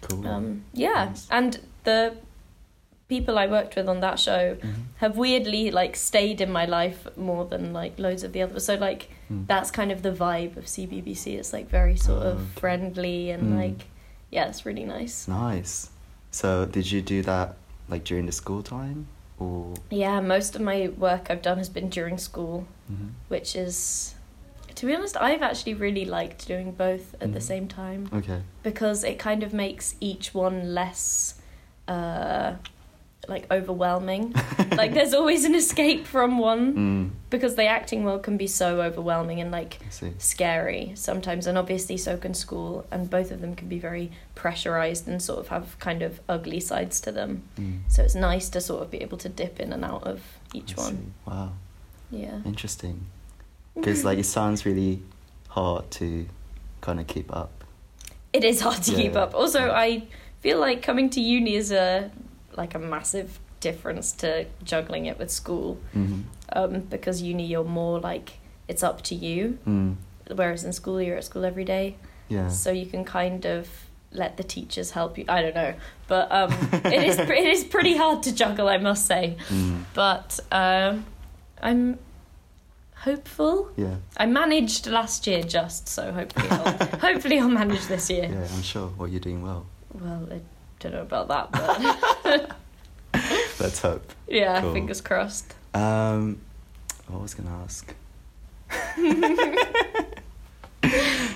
Cool. 0.00 0.26
Um, 0.26 0.64
yeah, 0.72 1.04
Nice. 1.06 1.28
and 1.30 1.60
the 1.84 2.16
people 3.08 3.38
I 3.38 3.46
worked 3.46 3.76
with 3.76 3.88
on 3.88 4.00
that 4.00 4.18
show 4.18 4.56
Mhm. 4.56 4.74
have 4.96 5.16
weirdly 5.18 5.70
like 5.70 5.94
stayed 5.96 6.40
in 6.40 6.50
my 6.50 6.64
life 6.64 7.06
more 7.16 7.44
than 7.44 7.72
like 7.72 7.98
loads 7.98 8.22
of 8.24 8.32
the 8.32 8.42
others. 8.42 8.64
So 8.64 8.74
like 8.76 9.10
Mm. 9.30 9.46
that's 9.46 9.70
kind 9.70 9.92
of 9.92 10.02
the 10.02 10.10
vibe 10.12 10.56
of 10.56 10.64
CBBC. 10.66 11.36
It's 11.36 11.52
like 11.52 11.68
very 11.68 11.96
sort 11.96 12.22
Oh, 12.22 12.30
of 12.30 12.36
okay. 12.38 12.60
friendly 12.60 13.30
and 13.30 13.52
Mm. 13.54 13.58
like 13.58 13.86
yeah, 14.30 14.48
it's 14.48 14.66
really 14.66 14.84
nice. 14.84 15.28
Nice. 15.28 15.90
So, 16.32 16.64
did 16.66 16.90
you 16.90 17.00
do 17.00 17.22
that 17.22 17.54
like 17.88 18.02
during 18.02 18.26
the 18.26 18.32
school 18.32 18.62
time, 18.64 19.06
or? 19.38 19.74
Yeah, 19.90 20.20
most 20.20 20.56
of 20.56 20.62
my 20.62 20.88
work 20.98 21.30
I've 21.30 21.42
done 21.42 21.58
has 21.58 21.68
been 21.68 21.88
during 21.88 22.18
school, 22.18 22.66
Mhm. 22.90 23.10
which 23.28 23.54
is 23.54 24.14
to 24.74 24.86
be 24.86 24.94
honest, 24.96 25.16
I've 25.20 25.40
actually 25.42 25.74
really 25.74 26.04
liked 26.04 26.48
doing 26.48 26.72
both 26.72 27.14
at 27.20 27.32
the 27.32 27.38
Mhm. 27.38 27.42
same 27.42 27.68
time 27.68 28.08
Okay. 28.12 28.40
because 28.64 29.04
it 29.04 29.20
kind 29.20 29.44
of 29.44 29.52
makes 29.52 29.94
each 30.00 30.34
one 30.34 30.74
less 30.74 31.36
uh 31.86 32.54
like 33.28 33.46
overwhelming. 33.50 34.34
like 34.76 34.92
there's 34.94 35.14
always 35.14 35.44
an 35.44 35.54
escape 35.54 36.06
from 36.06 36.38
one 36.38 36.74
Mm, 36.74 37.10
because 37.30 37.54
the 37.56 37.64
acting 37.66 38.04
world 38.04 38.22
can 38.22 38.36
be 38.36 38.46
so 38.46 38.80
overwhelming 38.82 39.40
and 39.40 39.50
like 39.50 39.78
scary 40.18 40.92
sometimes 40.94 41.46
and 41.46 41.56
obviously 41.58 41.96
so 41.96 42.16
can 42.16 42.34
school 42.34 42.86
and 42.90 43.08
both 43.10 43.30
of 43.30 43.40
them 43.40 43.54
can 43.54 43.68
be 43.68 43.78
very 43.78 44.10
pressurized 44.34 45.06
and 45.08 45.22
sort 45.22 45.38
of 45.40 45.48
have 45.48 45.78
kind 45.78 46.02
of 46.02 46.20
ugly 46.28 46.60
sides 46.60 47.00
to 47.00 47.12
them 47.12 47.42
Mm, 47.58 47.80
so 47.88 48.02
it's 48.02 48.14
nice 48.14 48.48
to 48.50 48.60
sort 48.60 48.82
of 48.82 48.90
be 48.90 48.98
able 48.98 49.18
to 49.18 49.28
dip 49.28 49.60
in 49.60 49.72
and 49.72 49.84
out 49.84 50.04
of 50.04 50.20
each 50.52 50.76
I 50.78 50.80
one 50.82 50.96
see. 50.96 51.30
Wow. 51.30 51.52
yeah 52.10 52.40
Interesting. 52.44 53.06
Because 53.74 54.04
like 54.04 54.18
it 54.18 54.24
sounds 54.26 54.64
really 54.64 55.02
hard 55.48 55.90
to 55.92 56.26
kind 56.80 57.00
of 57.00 57.06
keep 57.06 57.34
up. 57.34 57.64
it 58.32 58.44
is 58.44 58.60
hard 58.60 58.82
to 58.84 58.92
Yeah, 58.92 58.98
keep 59.02 59.16
up 59.16 59.34
also 59.34 59.66
yeah. 59.66 59.72
i 59.86 60.02
feel 60.40 60.58
like 60.60 60.82
coming 60.82 61.08
to 61.10 61.20
uni 61.20 61.54
is 61.56 61.72
a 61.72 62.10
like 62.56 62.74
a 62.74 62.78
massive 62.78 63.38
difference 63.60 64.12
to 64.12 64.46
juggling 64.62 65.06
it 65.06 65.18
with 65.18 65.30
school 65.30 65.78
hmm 65.92 66.20
um, 66.52 66.80
because 66.80 67.22
uni 67.22 67.44
you're 67.46 67.64
more 67.64 67.98
like 68.00 68.34
it's 68.68 68.82
up 68.82 69.00
to 69.02 69.14
you 69.14 69.58
Mm, 69.66 69.96
whereas 70.36 70.62
in 70.64 70.72
school 70.72 71.00
you're 71.00 71.16
at 71.16 71.24
school 71.24 71.44
every 71.44 71.64
day 71.64 71.96
yeah. 72.28 72.48
so 72.48 72.70
you 72.70 72.86
can 72.86 73.04
kind 73.04 73.44
of 73.46 73.68
let 74.12 74.36
the 74.36 74.44
teachers 74.44 74.92
help 74.92 75.18
you. 75.18 75.24
I 75.28 75.42
don't 75.42 75.56
know, 75.56 75.74
but 76.06 76.30
um, 76.30 76.52
it 76.84 77.02
is 77.02 77.18
it 77.18 77.28
is 77.54 77.64
pretty 77.64 77.96
hard 77.96 78.22
to 78.22 78.32
juggle, 78.32 78.68
I 78.68 78.78
must 78.78 79.06
say. 79.06 79.36
Mm, 79.48 79.82
But 79.92 80.38
um, 80.52 81.04
I'm 81.60 81.98
hopeful. 82.96 83.70
yeah. 83.76 83.96
I 84.16 84.26
managed 84.26 84.86
last 84.86 85.26
year 85.26 85.42
just 85.42 85.88
so 85.88 86.12
hopefully 86.12 86.48
I'll, 86.50 86.86
hopefully 87.00 87.38
I'll 87.40 87.48
manage 87.48 87.86
this 87.86 88.08
year. 88.10 88.28
Yeah, 88.30 88.46
I'm 88.54 88.62
sure. 88.62 88.92
Well, 88.96 89.08
you're 89.08 89.20
doing 89.20 89.42
well. 89.42 89.66
Well, 89.92 90.28
I 90.30 90.40
don't 90.84 90.92
know 90.92 91.02
about 91.02 91.28
that, 91.28 91.50
but 92.22 92.56
Let's 93.60 93.80
hope. 93.80 94.12
yeah, 94.28 94.60
Cool. 94.60 94.72
fingers 94.74 95.00
crossed. 95.00 95.54
Um, 95.72 96.40
what 97.08 97.22
was 97.22 97.34
gonna 97.34 97.56
ask? 97.64 97.94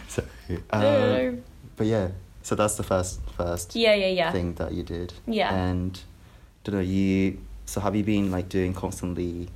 so, 0.09 0.23
uh, 0.71 0.81
No. 0.81 1.39
but 1.77 1.87
yeah, 1.87 2.09
so 2.43 2.55
that's 2.55 2.77
the 2.77 2.83
first 2.83 3.21
first 3.37 3.75
yeah, 3.77 3.95
yeah, 3.95 4.09
yeah, 4.09 4.33
thing 4.33 4.55
that 4.55 4.73
you 4.73 4.83
did. 4.83 5.13
yeah. 5.27 5.55
And 5.55 5.99
don't 6.65 6.75
know 6.77 6.81
you. 6.83 7.39
So 7.67 7.81
have 7.81 7.95
you 7.97 8.05
been 8.05 8.31
like 8.31 8.49
doing 8.49 8.75
constantly, 8.75 9.49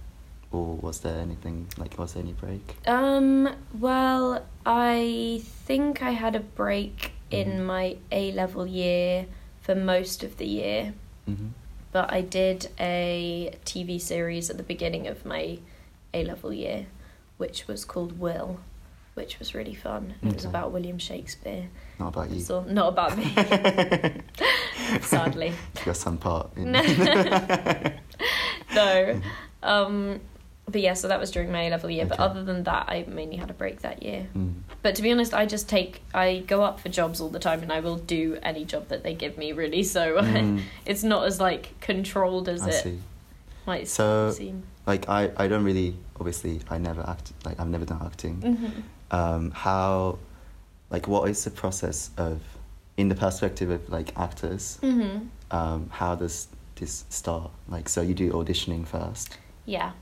or 0.51 0.77
was 0.77 1.01
there 1.01 1.19
anything 1.19 1.67
like 1.79 1.99
was 1.99 2.15
there 2.15 2.23
any 2.23 2.33
break? 2.33 2.77
Um, 2.87 3.49
well, 3.79 4.45
I 4.65 5.43
think 5.67 6.03
I 6.03 6.11
had 6.13 6.35
a 6.37 6.41
break 6.41 7.13
in 7.31 7.49
Mhm. 7.61 7.65
my 7.65 7.97
A 8.11 8.33
level 8.33 8.67
year 8.67 9.27
for 9.63 9.75
most 9.75 10.23
of 10.23 10.37
the 10.37 10.47
year, 10.47 10.93
Mm-hmm. 11.31 11.49
but 11.93 12.13
I 12.13 12.21
did 12.21 12.69
a 12.81 13.55
TV 13.65 14.01
series 14.01 14.51
at 14.51 14.57
the 14.57 14.65
beginning 14.65 15.07
of 15.07 15.25
my 15.25 15.61
A 16.13 16.25
level 16.25 16.53
year, 16.53 16.87
which 17.39 17.69
was 17.69 17.85
called 17.85 18.19
Will, 18.19 18.59
which 19.15 19.39
was 19.39 19.55
really 19.55 19.75
fun. 19.75 20.15
It 20.23 20.35
was 20.35 20.45
about 20.45 20.73
William 20.73 20.99
Shakespeare. 20.99 21.69
Not 22.01 22.09
about 22.09 22.31
you. 22.31 22.41
So 22.41 22.65
not 22.65 22.89
about 22.89 23.17
me, 23.17 23.33
sadly. 25.03 25.53
Your 25.87 25.95
son 25.95 26.19
part. 26.19 26.51
In... 26.57 26.73
no. 28.75 29.21
Um, 29.65 30.21
but 30.67 30.81
yeah, 30.81 30.95
so 30.95 31.09
that 31.09 31.19
was 31.21 31.31
during 31.31 31.51
my 31.53 31.63
A 31.65 31.71
level 31.71 31.91
year. 31.91 32.07
But 32.07 32.21
other 32.21 32.43
than 32.45 32.63
that, 32.65 32.87
I 32.89 33.05
mainly 33.09 33.37
had 33.37 33.51
a 33.51 33.55
break 33.55 33.81
that 33.83 34.03
year. 34.03 34.29
Mm. 34.37 34.55
But 34.83 34.95
to 34.97 35.03
be 35.03 35.11
honest, 35.13 35.35
I 35.35 35.45
just 35.47 35.69
take 35.69 36.03
I 36.15 36.39
go 36.47 36.63
up 36.63 36.81
for 36.81 36.89
jobs 36.89 37.21
all 37.21 37.29
the 37.29 37.39
time, 37.39 37.63
and 37.63 37.73
I 37.73 37.81
will 37.81 37.97
do 37.97 38.39
any 38.43 38.65
job 38.65 38.89
that 38.89 39.03
they 39.03 39.15
give 39.15 39.37
me. 39.39 39.53
Really, 39.53 39.83
so 39.97 40.17
Mm, 40.23 40.63
it's 40.87 41.03
not 41.03 41.27
as 41.27 41.41
like 41.41 41.79
controlled 41.81 42.49
as 42.49 42.63
I 42.63 42.69
it 42.71 42.83
see. 42.83 42.99
might 43.67 43.89
So, 43.89 44.31
seem. 44.31 44.63
like, 44.87 45.09
I, 45.09 45.31
I 45.37 45.47
don't 45.49 45.65
really, 45.65 45.97
obviously, 46.19 46.61
I 46.71 46.79
never 46.79 47.03
act, 47.09 47.33
like, 47.45 47.61
I've 47.61 47.69
never 47.69 47.85
done 47.85 48.01
acting. 48.05 48.41
hmm 48.43 48.81
um, 49.11 49.51
how 49.51 50.19
like 50.89 51.07
what 51.07 51.29
is 51.29 51.45
the 51.45 51.51
process 51.51 52.11
of 52.17 52.41
in 52.97 53.09
the 53.11 53.15
perspective 53.15 53.69
of 53.69 53.87
like 53.91 54.17
actors 54.19 54.79
hmm 54.81 55.19
um, 55.51 55.91
how 55.91 56.15
does 56.15 56.49
this 56.77 57.05
start 57.11 57.51
like 57.69 57.91
so 57.91 58.01
you 58.01 58.15
do 58.15 58.33
auditioning 58.33 58.87
first 58.87 59.37
Yeah. 59.67 59.93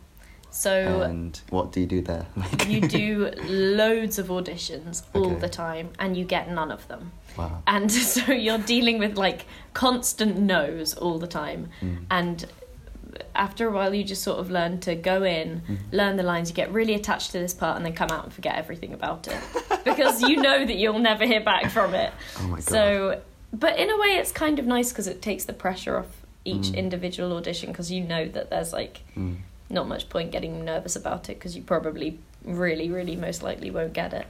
So 0.50 1.02
and 1.02 1.40
what 1.50 1.72
do 1.72 1.80
you 1.80 1.86
do 1.86 2.00
there 2.02 2.26
like 2.36 2.68
you 2.68 2.80
do 2.80 3.30
loads 3.48 4.18
of 4.18 4.28
auditions 4.28 5.02
all 5.14 5.26
Okay. 5.32 5.40
the 5.40 5.48
time, 5.48 5.90
and 5.98 6.16
you 6.16 6.24
get 6.24 6.50
none 6.50 6.70
of 6.72 6.86
them. 6.88 7.12
wow 7.38 7.62
And 7.66 7.90
so 8.14 8.32
you're 8.32 8.58
dealing 8.58 8.98
with 8.98 9.16
like 9.16 9.46
constant 9.74 10.38
no's 10.38 10.94
all 10.94 11.18
the 11.18 11.26
time. 11.28 11.68
Mm. 11.80 12.04
and 12.10 12.46
after 13.34 13.68
a 13.68 13.72
while 13.72 13.92
you 13.94 14.02
just 14.04 14.22
sort 14.22 14.38
of 14.38 14.50
learn 14.50 14.80
to 14.80 14.94
go 14.94 15.22
in, 15.24 15.62
Mhm. 15.68 15.78
learn 15.92 16.16
the 16.16 16.22
lines, 16.22 16.48
you 16.48 16.54
get 16.54 16.72
really 16.72 16.94
attached 16.94 17.32
to 17.32 17.38
this 17.38 17.52
part, 17.52 17.76
and 17.76 17.84
then 17.84 17.92
come 17.92 18.10
out 18.10 18.24
and 18.24 18.32
forget 18.32 18.54
everything 18.56 18.92
about 18.94 19.28
it 19.28 19.40
because 19.84 20.22
you 20.22 20.36
know 20.36 20.64
that 20.64 20.76
you'll 20.76 20.98
never 20.98 21.26
hear 21.26 21.40
back 21.40 21.70
from 21.70 21.94
it. 21.94 22.12
Oh 22.38 22.42
my 22.44 22.56
god. 22.56 22.64
So, 22.64 23.20
but 23.52 23.78
in 23.78 23.90
a 23.90 23.98
way, 23.98 24.10
it's 24.20 24.32
kind 24.32 24.58
of 24.58 24.66
nice 24.66 24.90
because 24.90 25.06
it 25.06 25.20
takes 25.22 25.44
the 25.44 25.52
pressure 25.52 25.98
off 25.98 26.06
each 26.44 26.68
Mm. 26.72 26.76
individual 26.76 27.36
audition 27.36 27.70
because 27.70 27.90
you 27.92 28.02
know 28.02 28.26
that 28.28 28.48
there's 28.50 28.72
like 28.72 29.02
Mm. 29.16 29.36
Not 29.70 29.86
much 29.88 30.08
point 30.08 30.30
getting 30.32 30.64
nervous 30.64 30.96
about 30.96 31.28
it 31.30 31.34
because 31.38 31.56
you 31.56 31.62
probably 31.62 32.18
really, 32.44 32.90
really 32.90 33.16
most 33.16 33.42
likely 33.42 33.70
won't 33.70 33.92
get 33.92 34.12
it. 34.12 34.26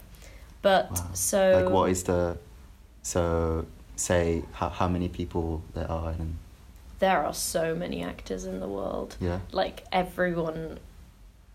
But 0.62 0.90
Wow. 0.90 1.10
so 1.14 1.62
like 1.64 1.70
what 1.72 1.90
is 1.90 2.02
the 2.04 2.36
so 3.02 3.66
say 3.96 4.42
how 4.52 4.68
how 4.68 4.88
many 4.88 5.08
people 5.08 5.62
there 5.74 5.90
are 5.90 6.10
and 6.10 6.36
there 6.98 7.24
are 7.24 7.32
so 7.34 7.74
many 7.74 8.02
actors 8.02 8.44
in 8.44 8.60
the 8.60 8.68
world. 8.68 9.16
yeah. 9.20 9.40
Like 9.52 9.84
everyone 9.90 10.78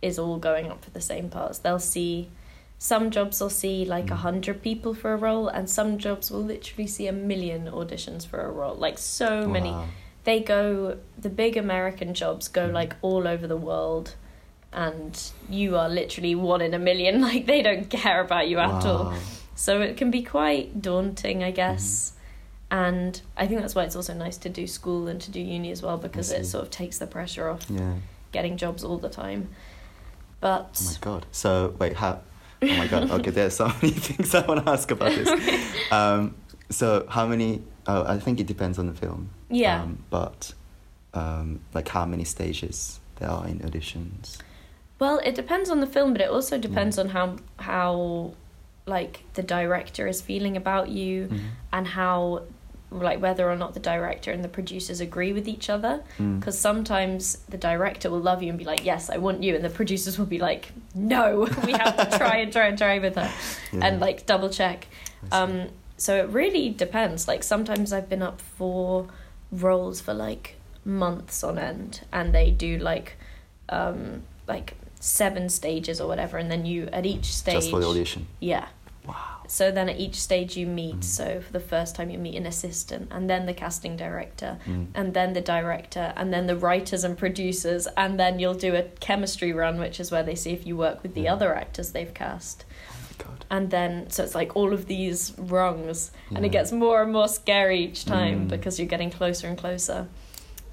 is 0.01 0.17
all 0.19 0.37
going 0.37 0.71
up 0.71 0.83
for 0.83 0.89
the 0.91 1.01
same 1.01 1.29
parts. 1.29 1.59
They'll 1.59 1.79
see 1.79 2.29
some 2.77 3.09
jobs 3.11 3.39
will 3.39 3.49
see 3.51 3.85
like 3.85 4.09
a 4.11 4.15
Mm. 4.15 4.27
hundred 4.27 4.61
people 4.61 4.93
for 4.93 5.13
a 5.13 5.15
role, 5.17 5.47
and 5.47 5.69
some 5.69 5.97
jobs 5.97 6.29
will 6.31 6.43
literally 6.43 6.87
see 6.87 7.07
a 7.07 7.11
million 7.13 7.67
auditions 7.67 8.25
for 8.27 8.41
a 8.41 8.51
role. 8.51 8.75
Like 8.75 8.97
so 8.97 9.47
many. 9.47 9.73
Wow. 10.25 10.31
They 10.33 10.39
go 10.41 10.97
the 11.17 11.29
big 11.29 11.55
American 11.57 12.13
jobs 12.13 12.47
go 12.47 12.65
like 12.67 12.95
all 13.01 13.27
over 13.27 13.47
the 13.47 13.57
world, 13.57 14.15
and 14.73 15.19
you 15.49 15.77
are 15.77 15.87
literally 15.89 16.35
one 16.35 16.61
in 16.61 16.73
a 16.73 16.79
million. 16.79 17.21
Like 17.29 17.45
they 17.45 17.61
don't 17.61 17.89
care 17.89 18.21
about 18.21 18.47
you 18.47 18.59
at 18.59 18.85
all. 18.85 19.13
So 19.55 19.81
it 19.81 19.95
can 19.97 20.11
be 20.11 20.21
quite 20.23 20.81
daunting, 20.81 21.43
I 21.43 21.51
guess. 21.51 22.11
Mm-hmm. 22.11 22.11
And 22.71 23.21
I 23.37 23.47
think 23.47 23.61
that's 23.61 23.75
why 23.75 23.83
it's 23.83 23.95
also 23.95 24.13
nice 24.13 24.37
to 24.37 24.49
do 24.49 24.67
school 24.67 25.07
and 25.07 25.21
to 25.21 25.31
do 25.31 25.39
uni 25.39 25.71
as 25.71 25.81
well 25.81 25.97
because 25.97 26.31
it 26.31 26.45
sort 26.45 26.63
of 26.63 26.71
takes 26.71 26.97
the 26.97 27.07
pressure 27.07 27.47
off 27.47 27.61
Yeah. 27.69 27.93
getting 28.31 28.57
jobs 28.57 28.83
all 28.83 28.97
the 28.97 29.07
time. 29.09 29.49
But 30.41 30.81
Oh 30.81 30.85
my 30.91 30.97
god. 30.99 31.25
So 31.31 31.73
wait, 31.79 31.93
how? 31.93 32.19
Oh 32.61 32.67
my 32.77 32.87
god. 32.87 33.11
Okay, 33.11 33.31
there's 33.31 33.55
so 33.55 33.67
many 33.81 33.93
things 33.93 34.33
I 34.35 34.45
want 34.45 34.65
to 34.65 34.71
ask 34.71 34.89
about 34.91 35.11
this. 35.11 35.29
Um, 35.91 36.35
so 36.71 37.05
how 37.07 37.27
many? 37.27 37.61
Oh, 37.87 38.03
I 38.05 38.17
think 38.19 38.39
it 38.39 38.47
depends 38.47 38.79
on 38.79 38.87
the 38.87 38.93
film. 38.93 39.29
yeah, 39.49 39.83
Um, 39.83 40.03
but 40.09 40.53
um, 41.13 41.59
like 41.73 41.87
how 41.89 42.05
many 42.05 42.23
stages 42.23 42.99
there 43.17 43.29
are 43.29 43.47
in 43.47 43.59
auditions? 43.59 44.37
well, 44.99 45.19
it 45.25 45.35
depends 45.35 45.69
on 45.69 45.81
the 45.81 45.87
film, 45.87 46.13
but 46.13 46.21
it 46.21 46.29
also 46.29 46.57
depends 46.57 46.97
Yeah. 46.97 47.03
on 47.03 47.09
how 47.09 47.35
how 47.59 48.33
like 48.87 49.23
the 49.33 49.43
director 49.43 50.07
is 50.07 50.21
feeling 50.21 50.55
about 50.55 50.89
you 50.89 51.27
Mhm. 51.27 51.39
and 51.73 51.87
how 51.87 52.43
like 52.91 53.19
whether 53.19 53.49
or 53.49 53.55
not 53.55 53.73
the 53.73 53.79
director 53.79 54.31
and 54.31 54.43
the 54.43 54.47
producers 54.47 55.01
agree 55.01 55.33
with 55.33 55.47
each 55.47 55.69
other 55.71 56.01
Mm. 56.19 56.39
because 56.39 56.57
sometimes 56.57 57.39
the 57.49 57.57
director 57.57 58.09
will 58.11 58.19
love 58.21 58.43
you 58.43 58.49
and 58.49 58.59
be 58.59 58.63
like 58.63 58.85
yes 58.85 59.09
i 59.09 59.17
want 59.17 59.41
you 59.43 59.55
and 59.55 59.63
the 59.65 59.71
producers 59.71 60.19
will 60.19 60.27
be 60.27 60.37
like 60.37 60.71
no 60.93 61.47
we 61.65 61.71
have 61.73 61.97
to 61.97 62.17
try 62.17 62.35
and 62.37 62.53
try 62.53 62.67
and 62.67 62.77
try 62.77 62.99
with 62.99 63.15
her 63.15 63.29
Yeah. 63.73 63.85
and 63.85 63.99
like 63.99 64.25
double 64.27 64.49
check 64.49 64.87
um 65.31 65.67
so 65.97 66.15
it 66.17 66.27
really 66.29 66.69
depends 66.69 67.27
like 67.27 67.43
sometimes 67.43 67.93
i've 67.93 68.09
been 68.09 68.21
up 68.21 68.41
for 68.41 69.07
roles 69.51 70.01
for 70.01 70.13
like 70.13 70.55
months 70.83 71.43
on 71.43 71.57
end 71.57 72.01
and 72.11 72.33
they 72.33 72.51
do 72.51 72.77
like 72.77 73.17
um 73.69 74.21
like 74.47 74.75
seven 74.99 75.49
stages 75.49 75.99
or 76.01 76.07
whatever 76.07 76.37
and 76.37 76.49
then 76.51 76.65
you 76.65 76.87
at 76.91 77.05
each 77.05 77.33
stage 77.33 77.55
Just 77.55 77.69
for 77.71 77.79
the 77.79 77.87
audition. 77.87 78.27
yeah 78.39 78.67
Wow. 79.07 79.41
so 79.47 79.69
then 79.69 79.87
at 79.87 79.99
each 79.99 80.15
stage 80.15 80.57
you 80.57 80.65
meet 80.65 80.95
Mhm. 81.01 81.03
so 81.03 81.39
for 81.41 81.53
the 81.53 81.59
first 81.59 81.95
time 81.95 82.09
you 82.09 82.17
meet 82.17 82.35
an 82.35 82.47
assistant 82.47 83.07
and 83.11 83.29
then 83.29 83.45
the 83.45 83.53
casting 83.53 83.95
director 83.95 84.57
Mm. 84.65 84.87
and 84.95 85.13
then 85.13 85.33
the 85.33 85.41
director 85.41 86.11
and 86.17 86.33
then 86.33 86.47
the 86.47 86.55
writers 86.57 87.03
and 87.03 87.15
producers 87.15 87.87
and 87.95 88.19
then 88.19 88.39
you'll 88.39 88.55
do 88.55 88.75
a 88.75 88.81
chemistry 88.99 89.53
run 89.53 89.79
which 89.79 89.99
is 89.99 90.09
where 90.11 90.23
they 90.23 90.33
see 90.33 90.53
if 90.53 90.65
you 90.65 90.75
work 90.75 91.03
with 91.03 91.13
the 91.13 91.21
Yeah. 91.21 91.33
other 91.33 91.53
actors 91.55 91.91
they've 91.91 92.13
cast. 92.15 92.64
And 93.49 93.69
then 93.71 94.09
so 94.09 94.23
it's 94.23 94.35
like 94.35 94.55
all 94.55 94.73
of 94.73 94.85
these 94.87 95.33
rungs 95.37 96.11
and 96.35 96.45
it 96.45 96.49
gets 96.49 96.71
more 96.71 97.03
and 97.03 97.11
more 97.13 97.27
scary 97.27 97.79
each 97.85 98.05
time 98.05 98.45
Mm. 98.45 98.49
because 98.49 98.79
you're 98.79 98.87
getting 98.87 99.11
closer 99.11 99.47
and 99.47 99.57
closer 99.57 100.07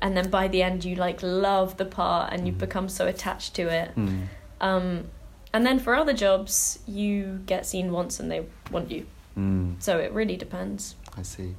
and 0.00 0.16
then 0.16 0.30
by 0.30 0.48
the 0.48 0.62
end 0.62 0.84
you 0.84 0.94
like 0.96 1.22
love 1.22 1.76
the 1.76 1.84
part 1.84 2.32
and 2.32 2.46
you 2.46 2.52
Mm. 2.52 2.58
become 2.58 2.88
so 2.88 3.06
attached 3.06 3.54
to 3.54 3.62
it 3.68 3.90
Mm. 3.96 4.22
um, 4.60 5.04
and 5.52 5.66
then 5.66 5.78
for 5.78 5.94
other 5.94 6.14
jobs 6.14 6.78
you 6.86 7.40
get 7.46 7.66
seen 7.66 7.92
once 7.92 8.18
and 8.20 8.30
they 8.30 8.46
want 8.70 8.90
you 8.90 9.06
Mm. 9.38 9.76
so 9.82 9.98
it 9.98 10.12
really 10.12 10.36
depends 10.36 10.94
I 11.16 11.22
see. 11.22 11.54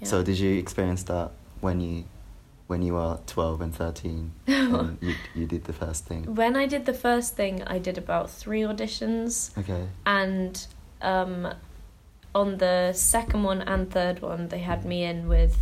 yeah. 0.00 0.08
So 0.08 0.22
did 0.22 0.38
you 0.38 0.58
experience 0.58 1.02
that 1.04 1.30
when 1.60 1.80
you 1.80 2.04
when 2.66 2.82
you 2.82 2.94
were 2.94 3.18
twelve 3.26 3.60
and 3.60 3.74
thirteen 3.74 4.32
and 4.46 4.98
you 5.00 5.14
you 5.34 5.46
did 5.46 5.64
the 5.64 5.72
first 5.72 6.04
thing? 6.06 6.34
when 6.34 6.56
i 6.56 6.66
did 6.66 6.84
the 6.86 6.94
first 6.94 7.36
thing 7.36 7.62
i 7.66 7.78
did 7.78 7.96
about 7.98 8.30
three 8.30 8.62
auditions 8.62 9.56
Okay. 9.58 9.86
and 10.04 10.66
um, 11.02 11.52
on 12.34 12.58
the 12.58 12.92
second 12.92 13.42
one 13.42 13.62
and 13.62 13.90
third 13.90 14.20
one 14.20 14.48
they 14.48 14.58
had 14.58 14.84
me 14.84 15.04
in 15.04 15.28
with 15.28 15.56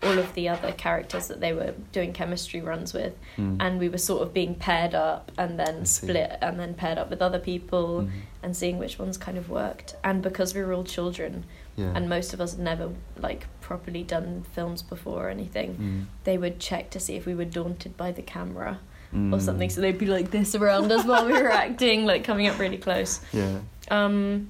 all 0.00 0.16
of 0.16 0.32
the 0.34 0.48
other 0.48 0.70
characters 0.70 1.26
that 1.26 1.40
they 1.40 1.52
were 1.52 1.74
doing 1.90 2.12
chemistry 2.12 2.60
runs 2.60 2.94
with 2.94 3.14
Mm. 3.36 3.56
and 3.60 3.78
we 3.80 3.88
were 3.88 3.98
sort 3.98 4.22
of 4.22 4.32
being 4.32 4.54
paired 4.54 4.94
up 4.94 5.32
and 5.36 5.58
then 5.58 5.84
split 5.84 6.38
and 6.40 6.58
then 6.60 6.74
paired 6.74 6.98
up 6.98 7.10
with 7.10 7.20
other 7.20 7.40
people 7.40 8.02
Mhm. 8.02 8.10
and 8.42 8.56
seeing 8.56 8.78
which 8.78 8.96
ones 8.98 9.16
kind 9.18 9.36
of 9.36 9.48
worked 9.50 9.96
and 10.04 10.22
because 10.22 10.54
we 10.54 10.62
were 10.62 10.72
all 10.72 10.84
children 10.84 11.44
Yeah. 11.78 11.92
and 11.94 12.08
most 12.08 12.34
of 12.34 12.40
us 12.40 12.50
had 12.56 12.60
never 12.60 12.90
like 13.16 13.46
properly 13.60 14.02
done 14.02 14.44
films 14.54 14.82
before 14.82 15.26
or 15.26 15.30
anything 15.30 15.70
Mm. 15.76 16.04
they 16.24 16.36
would 16.36 16.58
check 16.58 16.90
to 16.90 17.00
see 17.00 17.14
if 17.16 17.24
we 17.24 17.34
were 17.34 17.44
daunted 17.60 17.96
by 17.96 18.10
the 18.12 18.22
camera 18.22 18.80
or 19.12 19.16
Mm. 19.18 19.40
something 19.40 19.70
so 19.70 19.80
they'd 19.80 19.96
be 20.06 20.10
like 20.18 20.30
this 20.32 20.54
around 20.54 20.90
us 20.92 21.04
while 21.06 21.24
we 21.24 21.32
were 21.32 21.50
acting 21.66 22.04
like 22.04 22.24
coming 22.24 22.46
up 22.48 22.58
really 22.58 22.78
close 22.78 23.20
Yeah. 23.32 23.60
um 23.90 24.48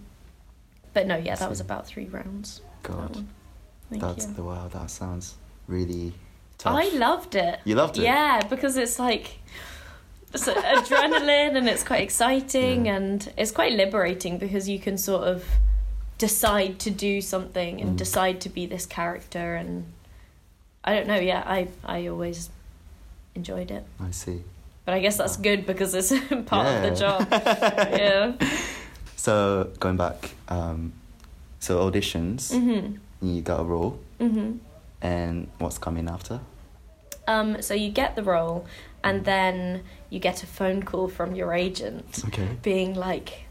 but 0.94 1.06
no 1.06 1.16
yeah 1.16 1.36
that 1.36 1.50
was 1.50 1.60
about 1.60 1.86
three 1.86 2.06
rounds 2.18 2.60
for 2.82 2.92
that 2.92 3.12
God. 3.12 3.26
That's 3.90 4.26
you. 4.26 4.34
the 4.34 4.42
wow. 4.44 4.68
That 4.68 4.90
sounds 4.90 5.34
really 5.66 6.12
tough. 6.58 6.74
I 6.74 6.88
loved 6.96 7.34
it. 7.34 7.58
You 7.64 7.74
loved 7.74 7.96
it. 7.98 8.02
Yeah, 8.02 8.40
because 8.48 8.76
it's 8.76 8.98
like 8.98 9.38
it's 10.34 10.46
adrenaline 10.46 11.56
and 11.56 11.66
it's 11.68 11.84
quite 11.84 12.02
exciting 12.02 12.86
Yeah. 12.86 12.96
and 12.96 13.32
it's 13.38 13.50
quite 13.50 13.72
liberating 13.72 14.36
because 14.38 14.68
you 14.68 14.78
can 14.78 14.98
sort 14.98 15.24
of 15.32 15.44
decide 16.18 16.78
to 16.80 16.90
do 16.90 17.20
something 17.20 17.80
and 17.80 17.90
Mm. 17.92 17.96
decide 17.96 18.40
to 18.40 18.48
be 18.48 18.66
this 18.66 18.86
character 18.86 19.54
and 19.54 19.84
I 20.84 20.94
don't 20.94 21.06
know, 21.06 21.20
yeah, 21.20 21.42
I 21.46 21.68
I 21.84 22.06
always 22.08 22.50
enjoyed 23.34 23.70
it. 23.70 23.84
I 24.00 24.10
see. 24.10 24.42
But 24.84 24.94
I 24.94 25.00
guess 25.00 25.16
that's 25.18 25.36
good 25.36 25.66
because 25.66 25.94
it's 25.94 26.10
part 26.46 26.66
of 26.66 26.82
the 26.82 26.90
job. 26.98 27.26
yeah. 28.02 28.32
So 29.16 29.70
going 29.80 29.96
back, 29.96 30.30
um, 30.48 30.92
so 31.60 31.78
auditions, 31.90 32.52
Mhm. 32.52 32.98
you 33.20 33.42
got 33.42 33.60
a 33.60 33.64
role, 33.64 33.98
Mhm. 34.20 34.58
and 35.02 35.48
what's 35.58 35.78
coming 35.78 36.08
after? 36.08 36.40
Um 37.26 37.60
so 37.60 37.74
you 37.74 37.90
get 37.90 38.16
the 38.16 38.22
role 38.22 38.64
and 39.04 39.24
then 39.24 39.82
you 40.10 40.18
get 40.18 40.42
a 40.42 40.46
phone 40.46 40.82
call 40.82 41.08
from 41.08 41.34
your 41.34 41.52
agent. 41.52 42.22
Okay. 42.28 42.48
being 42.62 42.94
like, 42.94 43.44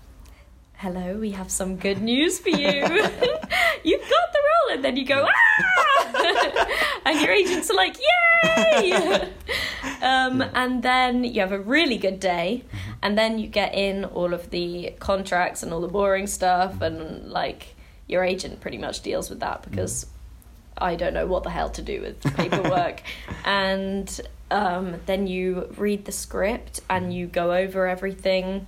"Hello, 0.77 1.15
we 1.19 1.31
have 1.31 1.50
some 1.51 1.75
good 1.77 2.01
news 2.01 2.39
for 2.39 2.50
you. 2.50 2.57
You've 3.84 4.10
got 4.10 4.27
the 4.34 4.41
role," 4.50 4.75
and 4.75 4.84
then 4.86 4.96
you 4.98 5.05
go, 5.05 5.25
"Ah!" 5.27 7.00
and 7.05 7.19
your 7.22 7.31
agents 7.31 7.69
are 7.72 7.75
like, 7.75 7.96
"Yay!" 7.98 8.93
um, 10.01 10.41
Yeah. 10.41 10.50
And 10.53 10.84
then 10.84 11.24
you 11.24 11.41
have 11.41 11.51
a 11.51 11.60
really 11.60 11.98
good 11.98 12.19
day, 12.19 12.63
Mm-hmm. 12.67 12.91
and 13.03 13.17
then 13.17 13.39
you 13.39 13.48
get 13.48 13.74
in 13.74 14.05
all 14.05 14.34
of 14.34 14.50
the 14.51 14.93
contracts 15.00 15.63
and 15.63 15.74
all 15.74 15.81
the 15.81 15.88
boring 15.88 16.27
stuff, 16.27 16.81
and 16.81 17.29
like 17.29 17.75
your 18.07 18.24
agent 18.24 18.60
pretty 18.62 18.77
much 18.77 19.01
deals 19.01 19.29
with 19.29 19.39
that 19.39 19.63
because. 19.63 20.05
I 20.79 20.93
don't 20.96 21.15
know 21.15 21.25
what 21.25 21.41
the 21.41 21.50
hell 21.50 21.72
to 21.72 21.81
do 21.81 22.01
with 22.01 22.22
paperwork. 22.36 23.01
and 23.46 24.07
um, 24.51 24.98
then 25.07 25.25
you 25.25 25.74
read 25.75 26.05
the 26.05 26.12
script 26.12 26.81
and 26.88 27.12
you 27.12 27.25
go 27.25 27.51
over 27.51 27.88
everything. 27.88 28.67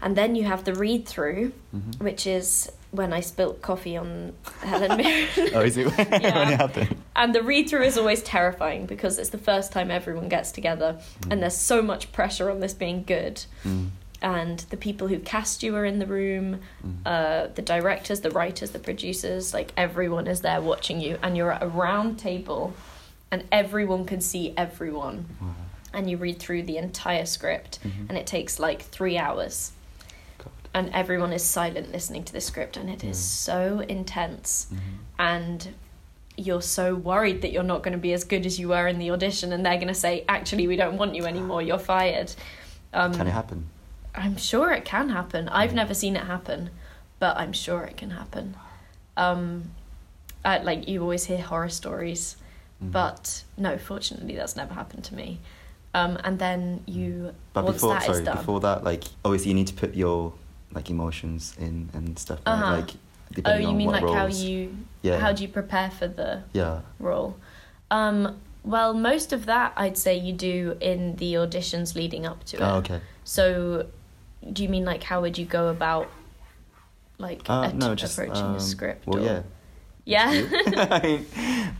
And 0.00 0.16
then 0.16 0.34
you 0.36 0.44
have 0.44 0.64
the 0.64 0.74
read 0.74 1.06
through, 1.06 1.52
Mhm. 1.74 2.00
which 2.00 2.26
is 2.26 2.70
when 2.90 3.12
I 3.12 3.20
spilt 3.20 3.60
coffee 3.60 3.96
on 3.96 4.32
Helen 4.62 4.96
Mirren. 4.96 5.28
Oh, 5.54 5.60
is 5.60 5.76
it 5.76 5.86
when 5.96 6.22
Yeah. 6.22 6.50
it 6.50 6.56
happened? 6.60 6.96
and 7.16 7.34
the 7.34 7.42
read 7.42 7.68
through 7.68 7.82
is 7.82 7.98
always 7.98 8.22
terrifying 8.22 8.86
because 8.86 9.18
it's 9.18 9.30
the 9.30 9.38
first 9.38 9.72
time 9.72 9.90
everyone 9.90 10.28
gets 10.28 10.52
together 10.52 10.98
and 11.30 11.42
there's 11.42 11.56
so 11.56 11.82
much 11.82 12.12
pressure 12.12 12.48
on 12.50 12.60
this 12.60 12.74
being 12.74 13.02
good. 13.02 13.44
Mm. 13.64 13.88
And 14.22 14.58
the 14.70 14.76
people 14.76 15.06
who 15.08 15.18
cast 15.18 15.62
you 15.62 15.76
are 15.76 15.84
in 15.84 15.98
the 15.98 16.06
room, 16.06 16.60
Mm. 16.84 16.96
uh, 17.06 17.48
the 17.54 17.62
directors, 17.62 18.20
the 18.20 18.30
writers, 18.30 18.70
the 18.70 18.78
producers, 18.78 19.52
like 19.54 19.72
everyone 19.76 20.26
is 20.26 20.40
there 20.40 20.60
watching 20.60 21.00
you, 21.00 21.18
and 21.22 21.36
you're 21.36 21.52
at 21.52 21.62
a 21.62 21.68
round 21.68 22.18
table, 22.18 22.72
and 23.30 23.44
everyone 23.52 24.06
can 24.06 24.20
see 24.20 24.54
everyone, 24.56 25.26
Wow. 25.40 25.48
and 25.92 26.10
you 26.10 26.16
read 26.16 26.38
through 26.40 26.62
the 26.64 26.78
entire 26.78 27.26
script, 27.26 27.78
Mhm. 27.84 28.08
and 28.08 28.18
it 28.18 28.26
takes 28.26 28.58
like 28.58 28.82
three 28.82 29.16
hours. 29.18 29.70
And 30.74 30.90
everyone 30.94 31.32
is 31.32 31.42
silent 31.44 31.92
listening 31.92 32.24
to 32.24 32.32
the 32.32 32.40
script, 32.40 32.76
and 32.76 32.88
it 32.90 33.02
is 33.04 33.18
Yeah. 33.18 33.54
so 33.54 33.80
intense, 33.80 34.66
Mhm. 34.72 34.78
and 35.18 35.68
you're 36.36 36.62
so 36.62 36.94
worried 36.94 37.42
that 37.42 37.50
you're 37.52 37.64
not 37.64 37.82
going 37.82 37.92
to 37.92 37.98
be 37.98 38.12
as 38.12 38.22
good 38.24 38.46
as 38.46 38.60
you 38.60 38.68
were 38.68 38.86
in 38.86 38.98
the 39.00 39.10
audition 39.10 39.52
and 39.52 39.66
they're 39.66 39.74
going 39.74 39.88
to 39.88 39.94
say 39.94 40.24
actually 40.28 40.68
we 40.68 40.76
don't 40.76 40.96
want 40.96 41.12
you 41.16 41.24
anymore 41.26 41.60
you're 41.60 41.80
fired 41.80 42.32
um, 42.94 43.12
Can 43.12 43.26
it 43.26 43.30
happen? 43.32 43.66
i'm 44.14 44.36
sure 44.36 44.70
it 44.70 44.84
can 44.84 45.08
happen 45.08 45.48
i've 45.48 45.74
never 45.74 45.92
seen 45.94 46.14
it 46.14 46.22
happen 46.22 46.70
but 47.18 47.36
i'm 47.38 47.52
sure 47.52 47.82
it 47.82 47.96
can 47.96 48.10
happen 48.10 48.54
um, 49.16 49.72
I, 50.44 50.58
like 50.58 50.86
you 50.86 51.02
always 51.02 51.24
hear 51.24 51.38
horror 51.42 51.68
stories 51.70 52.36
Mhm. 52.80 52.92
but 52.92 53.42
no 53.56 53.76
fortunately 53.76 54.36
that's 54.36 54.54
never 54.54 54.74
happened 54.74 55.02
to 55.04 55.16
me 55.16 55.40
um, 55.92 56.18
and 56.22 56.38
then 56.38 56.84
you 56.86 57.34
But 57.52 57.64
once 57.64 57.78
before, 57.78 57.94
that 57.94 58.02
is 58.02 58.06
sorry, 58.06 58.24
done 58.24 58.36
before 58.36 58.60
that, 58.60 58.84
like 58.84 59.02
obviously 59.24 59.48
you 59.48 59.54
need 59.56 59.66
to 59.66 59.74
put 59.74 59.96
your 59.96 60.34
like 60.72 60.90
emotions 60.90 61.54
in 61.58 61.88
and 61.94 62.18
stuff. 62.18 62.40
right? 62.46 62.52
Uh-huh. 62.52 62.76
Like 62.76 62.90
oh 62.90 62.96
depending 63.34 63.62
you 63.62 63.68
on 63.68 63.76
mean 63.76 63.86
what 63.88 64.02
like 64.02 64.14
how 64.14 64.26
you 64.26 64.76
Yeah. 65.02 65.18
how 65.18 65.32
do 65.32 65.42
you 65.42 65.48
prepare 65.48 65.90
for 65.90 66.08
the 66.08 66.42
Yeah. 66.52 66.80
role. 66.98 67.36
Um, 67.90 68.38
well, 68.64 68.92
most 68.94 69.32
of 69.32 69.46
that 69.46 69.72
I'd 69.76 69.96
say 69.96 70.16
you 70.18 70.32
do 70.32 70.76
in 70.80 71.16
the 71.16 71.34
auditions 71.34 71.94
leading 71.94 72.26
up 72.26 72.44
to 72.44 72.56
it. 72.56 72.62
Oh, 72.62 72.76
okay. 72.76 73.00
So, 73.24 73.86
do 74.52 74.62
you 74.62 74.68
mean 74.68 74.84
like 74.84 75.02
how 75.04 75.20
would 75.22 75.38
you 75.38 75.44
go 75.46 75.68
about 75.68 76.08
like 77.18 77.48
Uh, 77.48 77.62
at- 77.64 77.74
no, 77.74 77.94
just 77.94 78.18
approaching 78.18 78.44
um, 78.44 78.56
a 78.56 78.60
script? 78.60 79.06
Well, 79.06 79.20
or- 79.20 79.24
yeah. 79.24 79.42
yeah, 80.04 80.46
I 80.90 81.00
mean, 81.02 81.26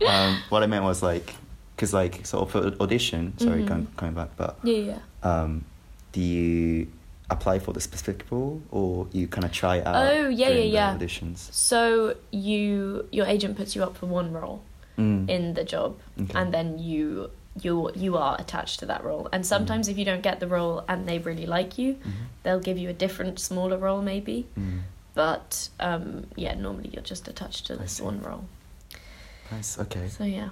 um, 0.07 0.41
what 0.49 0.63
I 0.63 0.67
meant 0.67 0.83
was 0.83 1.01
like, 1.03 1.35
because 1.75 1.93
like 1.93 2.25
sort 2.25 2.43
of 2.43 2.51
for 2.51 2.81
audition. 2.83 3.37
Sorry, 3.37 3.61
Mhm. 3.63 3.67
going 3.67 3.87
coming 3.97 4.15
back, 4.15 4.29
but 4.35 4.57
yeah, 4.63 4.77
yeah. 4.77 4.99
um, 5.23 5.63
do 6.11 6.21
you 6.21 6.87
apply 7.29 7.59
for 7.59 7.73
the 7.73 7.81
specific 7.81 8.25
role 8.31 8.61
or 8.71 9.07
you 9.11 9.27
kind 9.27 9.45
of 9.45 9.51
try 9.51 9.79
out? 9.81 9.95
Oh, 9.95 10.27
yeah, 10.29 10.49
yeah, 10.49 10.63
yeah. 10.63 10.97
Auditions. 10.97 11.51
So 11.53 12.15
you 12.31 13.07
your 13.11 13.25
agent 13.25 13.57
puts 13.57 13.75
you 13.75 13.83
up 13.83 13.95
for 13.97 14.05
one 14.07 14.31
role 14.33 14.61
Mm. 14.97 15.29
in 15.29 15.53
the 15.53 15.63
job, 15.63 15.97
Okay. 16.21 16.37
and 16.39 16.53
then 16.53 16.77
you 16.77 17.29
you 17.61 17.89
you 17.95 18.17
are 18.17 18.35
attached 18.39 18.79
to 18.79 18.85
that 18.87 19.03
role. 19.03 19.29
And 19.31 19.45
sometimes 19.45 19.87
if 19.87 19.97
you 19.97 20.03
don't 20.05 20.21
get 20.21 20.39
the 20.41 20.47
role 20.47 20.83
and 20.89 21.07
they 21.07 21.19
really 21.19 21.45
like 21.45 21.77
you, 21.77 21.93
Mhm. 21.93 22.11
they'll 22.43 22.59
give 22.59 22.77
you 22.77 22.89
a 22.89 22.93
different 22.93 23.39
smaller 23.39 23.77
role 23.77 24.01
maybe. 24.01 24.45
Mm. 24.57 24.81
But 25.13 25.69
um, 25.79 26.27
yeah, 26.35 26.53
normally 26.55 26.89
you're 26.93 27.01
just 27.13 27.27
attached 27.27 27.65
to 27.67 27.75
this 27.77 28.01
one 28.01 28.21
role. 28.21 28.43
Nice. 29.51 29.79
Okay. 29.79 30.07
So 30.09 30.23
yeah. 30.25 30.49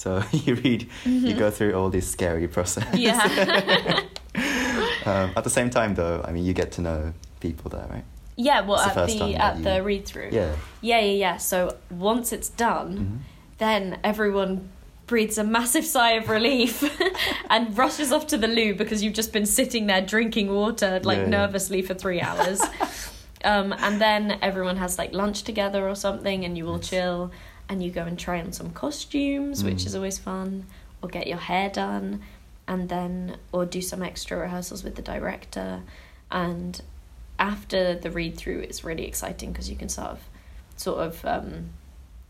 So 0.00 0.22
you 0.32 0.54
read, 0.54 0.88
you 1.04 1.34
go 1.34 1.50
through 1.50 1.74
all 1.74 1.90
this 1.90 2.08
scary 2.10 2.48
process. 2.48 2.86
Yeah. 2.96 3.20
um, 5.04 5.30
at 5.36 5.44
the 5.44 5.50
same 5.50 5.68
time, 5.68 5.94
though, 5.94 6.24
I 6.26 6.32
mean, 6.32 6.44
you 6.44 6.54
get 6.54 6.72
to 6.72 6.80
know 6.80 7.12
people 7.40 7.70
there, 7.70 7.86
right? 7.90 8.04
yeah, 8.36 8.62
well 8.62 8.78
It's 8.78 8.86
at 8.88 8.94
first 8.94 9.18
the 9.18 9.36
at 9.36 9.58
you- 9.58 9.64
the 9.64 9.82
read 9.82 10.06
through. 10.06 10.30
Yeah. 10.32 10.54
Yeah, 10.80 11.00
yeah, 11.00 11.12
yeah. 11.26 11.36
So 11.36 11.76
once 11.90 12.32
it's 12.32 12.48
done, 12.48 12.90
Mhm. 12.98 13.18
then 13.58 13.98
everyone 14.02 14.70
breathes 15.06 15.36
a 15.36 15.44
massive 15.44 15.84
sigh 15.84 16.12
of 16.12 16.30
relief 16.30 16.82
and 17.50 17.76
rushes 17.76 18.10
off 18.12 18.26
to 18.28 18.38
the 18.38 18.48
loo 18.48 18.74
because 18.74 19.02
you've 19.02 19.12
just 19.22 19.32
been 19.34 19.44
sitting 19.44 19.86
there 19.88 20.00
drinking 20.00 20.48
water 20.54 21.00
like 21.02 21.18
Yeah, 21.18 21.24
yeah. 21.24 21.28
nervously 21.40 21.82
for 21.82 21.92
three 21.92 22.20
hours. 22.22 22.62
um, 23.44 23.74
and 23.74 24.00
then 24.00 24.38
everyone 24.40 24.76
has 24.78 24.96
like 24.98 25.12
lunch 25.12 25.42
together 25.42 25.86
or 25.86 25.94
something 25.94 26.44
and 26.46 26.56
you 26.56 26.66
all 26.68 26.76
Nice. 26.78 26.88
chill 26.88 27.30
and 27.70 27.82
you 27.82 27.90
go 27.90 28.02
and 28.04 28.18
try 28.18 28.38
on 28.40 28.52
some 28.52 28.70
costumes, 28.72 29.64
which 29.64 29.78
Mm. 29.78 29.86
is 29.86 29.94
always 29.94 30.18
fun, 30.18 30.66
or 31.00 31.08
get 31.08 31.26
your 31.26 31.38
hair 31.38 31.70
done 31.70 32.20
and 32.68 32.88
then 32.90 33.36
or 33.52 33.64
do 33.64 33.80
some 33.80 34.02
extra 34.02 34.36
rehearsals 34.36 34.84
with 34.84 34.94
the 34.96 35.02
director 35.02 35.80
and 36.30 36.82
after 37.38 37.94
the 37.94 38.10
read 38.10 38.36
through 38.36 38.60
it's 38.60 38.84
really 38.84 39.06
exciting 39.06 39.50
because 39.50 39.70
you 39.70 39.74
can 39.76 39.88
sort 39.88 40.08
of 40.08 40.20
sort 40.76 40.98
of 41.00 41.24
um, 41.24 41.70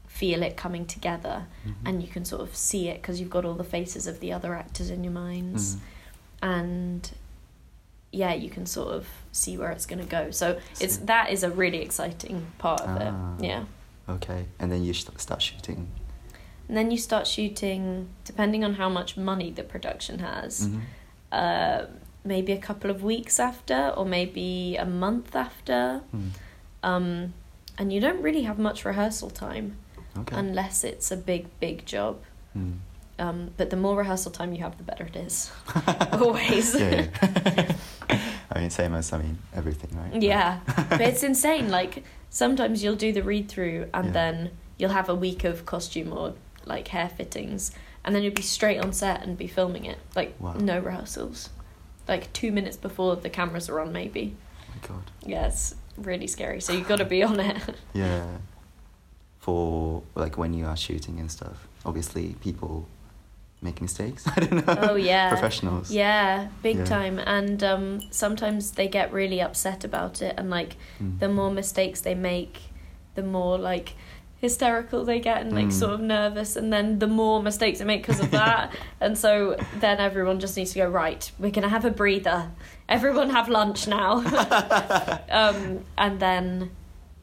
feel 0.07 0.43
it 0.43 0.57
coming 0.57 0.87
together 0.87 1.47
Mhm. 1.67 1.75
and 1.85 2.03
you 2.03 2.09
can 2.09 2.25
sort 2.25 2.43
of 2.43 2.55
see 2.55 2.89
it 2.89 3.03
because 3.03 3.19
you've 3.21 3.29
got 3.29 3.45
all 3.45 3.55
the 3.55 3.65
faces 3.65 4.07
of 4.07 4.21
the 4.21 4.33
other 4.33 4.55
actors 4.55 4.89
in 4.89 5.03
your 5.05 5.13
minds 5.13 5.75
Mhm. 5.77 5.81
and 6.43 7.11
yeah 8.13 8.33
you 8.33 8.49
can 8.51 8.67
sort 8.67 8.95
of 8.95 9.07
see 9.33 9.57
where 9.59 9.71
it's 9.71 9.87
going 9.87 9.99
to 10.01 10.07
go 10.09 10.31
so 10.31 10.59
it's 10.81 10.97
that 10.99 11.31
is 11.31 11.43
a 11.43 11.51
really 11.51 11.83
exciting 11.83 12.47
part 12.59 12.81
of 12.83 12.89
Ah. 12.91 13.37
it 13.39 13.45
yeah 13.45 13.65
Okay, 14.17 14.47
and 14.59 14.71
then 14.73 14.83
you 14.85 14.93
sh- 14.93 15.07
start 15.17 15.41
shooting. 15.43 15.89
and 16.69 16.77
then 16.77 16.91
you 16.93 16.99
start 16.99 17.27
shooting 17.27 18.09
depending 18.25 18.63
on 18.65 18.75
how 18.75 18.89
much 18.89 19.17
money 19.17 19.51
the 19.59 19.63
production 19.65 20.19
has 20.21 20.53
Mhm. 20.69 20.81
uh, 21.33 21.81
maybe 22.25 22.53
a 22.53 22.59
couple 22.69 22.91
of 22.95 23.03
weeks 23.03 23.41
after 23.41 23.81
or 23.97 24.05
maybe 24.05 24.77
a 24.77 24.85
month 24.85 25.35
after 25.35 26.03
Mm. 26.15 26.31
um, 26.91 27.35
and 27.79 27.93
you 27.93 28.01
don't 28.01 28.23
really 28.23 28.43
have 28.45 28.59
much 28.59 28.85
rehearsal 28.85 29.31
time 29.31 29.67
Okay. 30.21 30.37
unless 30.37 30.85
it's 30.85 31.11
a 31.11 31.17
big 31.17 31.43
big 31.61 31.77
job 31.87 32.15
Mm. 32.57 32.75
um, 33.19 33.39
but 33.57 33.71
the 33.71 33.77
more 33.77 33.97
rehearsal 34.03 34.31
time 34.33 34.51
you 34.55 34.63
have 34.63 34.77
the 34.77 34.85
better 34.91 35.07
it 35.13 35.17
is 35.27 35.51
always. 36.23 36.77
I 38.53 38.61
mean, 38.61 38.71
same 38.71 38.95
as 38.95 39.13
I 39.13 39.19
mean 39.19 39.39
everything, 39.55 39.91
right? 39.99 40.23
yeah 40.23 40.61
but 40.89 41.01
it's 41.01 41.23
insane 41.23 41.71
like 41.71 42.03
sometimes 42.31 42.83
you'll 42.83 42.97
do 42.97 43.13
the 43.13 43.23
read 43.23 43.49
through 43.49 43.89
and 43.95 44.07
Yeah. 44.07 44.13
then 44.13 44.51
you'll 44.79 44.91
have 44.91 45.09
a 45.09 45.15
week 45.15 45.45
of 45.45 45.65
costume 45.67 46.13
or 46.13 46.35
like 46.65 46.89
hair 46.89 47.09
fittings 47.09 47.71
and 48.05 48.15
then 48.15 48.23
you'll 48.23 48.35
be 48.35 48.43
straight 48.43 48.79
on 48.79 48.93
set 48.93 49.23
and 49.23 49.37
be 49.39 49.47
filming 49.47 49.85
it 49.85 49.99
like 50.17 50.35
Wow. 50.41 50.55
no 50.55 50.79
rehearsals 50.79 51.51
like 52.09 52.33
two 52.33 52.51
minutes 52.53 52.77
before 52.77 53.17
the 53.17 53.31
cameras 53.31 53.69
are 53.69 53.79
on 53.81 53.93
maybe 53.93 54.35
Oh 54.69 54.73
my 54.75 54.89
god. 54.89 55.11
yeah 55.25 55.47
it's 55.47 55.75
really 55.97 56.27
scary 56.27 56.61
so 56.61 56.73
you've 56.73 56.89
got 56.89 56.99
to 56.99 57.05
be 57.05 57.23
on 57.23 57.39
it 57.41 57.57
Yeah. 57.95 58.27
For 59.39 60.03
like 60.15 60.37
when 60.37 60.53
you 60.55 60.67
are 60.67 60.77
shooting 60.77 61.19
and 61.19 61.31
stuff, 61.31 61.67
obviously 61.87 62.35
people 62.43 62.87
make 63.63 63.81
mistakes. 63.83 64.27
I 64.37 64.41
don't 64.41 64.67
know. 64.67 64.77
Oh, 64.91 64.95
yeah. 64.97 65.29
Professionals. 65.29 65.91
yeah 65.91 66.49
big 66.63 66.77
Yeah. 66.79 66.85
time 66.85 67.19
and 67.19 67.63
um, 67.63 68.01
sometimes 68.11 68.71
they 68.73 68.89
get 68.89 69.13
really 69.13 69.41
upset 69.41 69.85
about 69.85 70.23
it 70.23 70.35
and 70.39 70.49
like 70.51 70.77
Mm. 71.01 71.19
the 71.19 71.29
more 71.29 71.51
mistakes 71.51 72.01
they 72.01 72.15
make 72.15 72.55
the 73.17 73.23
more 73.23 73.59
like 73.59 73.95
hysterical 74.41 75.05
they 75.05 75.21
get 75.21 75.43
and 75.43 75.53
like 75.53 75.67
Mm. 75.67 75.73
sort 75.73 75.93
of 75.93 76.01
nervous 76.01 76.57
and 76.57 76.73
then 76.73 76.99
the 76.99 77.07
more 77.07 77.43
mistakes 77.43 77.79
they 77.81 77.85
make 77.85 78.01
because 78.03 78.21
of 78.21 78.31
that 78.31 78.73
and 79.01 79.19
so 79.19 79.57
then 79.81 79.99
everyone 80.01 80.41
just 80.41 80.57
needs 80.57 80.73
to 80.73 80.79
go 80.79 80.89
right 80.89 81.31
we're 81.39 81.51
gonna 81.51 81.69
have 81.69 81.85
a 81.85 81.91
breather 81.91 82.51
everyone 82.89 83.29
have 83.31 83.51
lunch 83.51 83.87
now 83.87 84.13
um, 85.31 85.85
and 85.99 86.21
then 86.21 86.71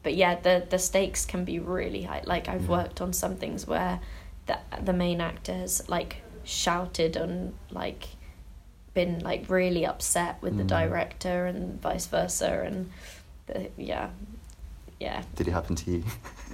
but 0.04 0.14
yeah 0.14 0.36
the 0.40 0.64
the 0.70 0.78
stakes 0.78 1.24
can 1.26 1.44
be 1.44 1.58
really 1.58 2.02
high 2.02 2.22
like 2.24 2.48
i've 2.48 2.62
Yeah. 2.64 2.68
worked 2.78 3.00
on 3.00 3.12
some 3.12 3.34
things 3.36 3.66
where 3.66 3.98
the 4.46 4.58
the 4.84 4.92
main 4.92 5.20
actors 5.20 5.82
like 5.88 6.22
shouted 6.48 7.16
and 7.16 7.52
like 7.70 8.08
been 8.94 9.18
like 9.20 9.48
really 9.50 9.84
upset 9.86 10.40
with 10.42 10.56
the 10.56 10.64
Mm. 10.64 10.68
director 10.68 11.46
and 11.46 11.80
vice 11.80 12.06
versa 12.06 12.62
and 12.66 12.90
the, 13.46 13.68
yeah 13.76 14.08
yeah 14.98 15.22
Did 15.36 15.48
it 15.48 15.52
happen 15.52 15.76
to 15.76 15.90
you? 15.90 16.04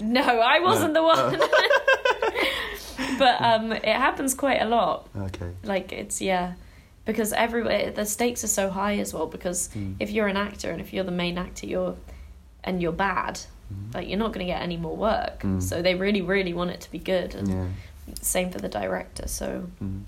no 0.00 0.20
i 0.40 0.58
wasn't 0.60 0.92
No. 0.94 1.08
Oh. 1.10 1.30
the 1.30 1.38
one 1.38 3.18
but 3.18 3.40
um 3.40 3.72
it 3.72 3.84
happens 3.84 4.34
quite 4.34 4.60
a 4.60 4.66
lot 4.66 5.08
Okay. 5.16 5.50
like 5.62 5.92
it's 5.92 6.20
yeah 6.20 6.54
because 7.04 7.32
everywhere 7.32 7.90
the 7.90 8.04
stakes 8.04 8.42
are 8.44 8.48
so 8.60 8.68
high 8.70 8.98
as 8.98 9.14
well 9.14 9.26
because 9.26 9.68
Mm. 9.74 9.96
if 10.00 10.10
you're 10.10 10.26
an 10.28 10.36
actor 10.36 10.70
and 10.70 10.80
if 10.80 10.92
you're 10.92 11.04
the 11.04 11.10
main 11.24 11.38
actor 11.38 11.66
you're 11.66 11.96
and 12.64 12.82
you're 12.82 12.92
bad 12.92 13.40
Mhm. 13.72 13.94
like 13.94 14.08
you're 14.08 14.18
not 14.18 14.32
going 14.32 14.44
to 14.46 14.52
get 14.52 14.60
any 14.60 14.76
more 14.76 14.96
work 14.96 15.40
Mm. 15.42 15.62
so 15.62 15.80
they 15.82 15.94
really 15.94 16.20
really 16.22 16.52
want 16.52 16.70
it 16.70 16.80
to 16.82 16.90
be 16.90 16.98
good 16.98 17.34
and 17.34 17.48
Yeah. 17.48 17.66
Same 18.20 18.50
for 18.50 18.58
the 18.58 18.68
director 18.68 19.26
so 19.28 19.66
Mm. 19.82 20.02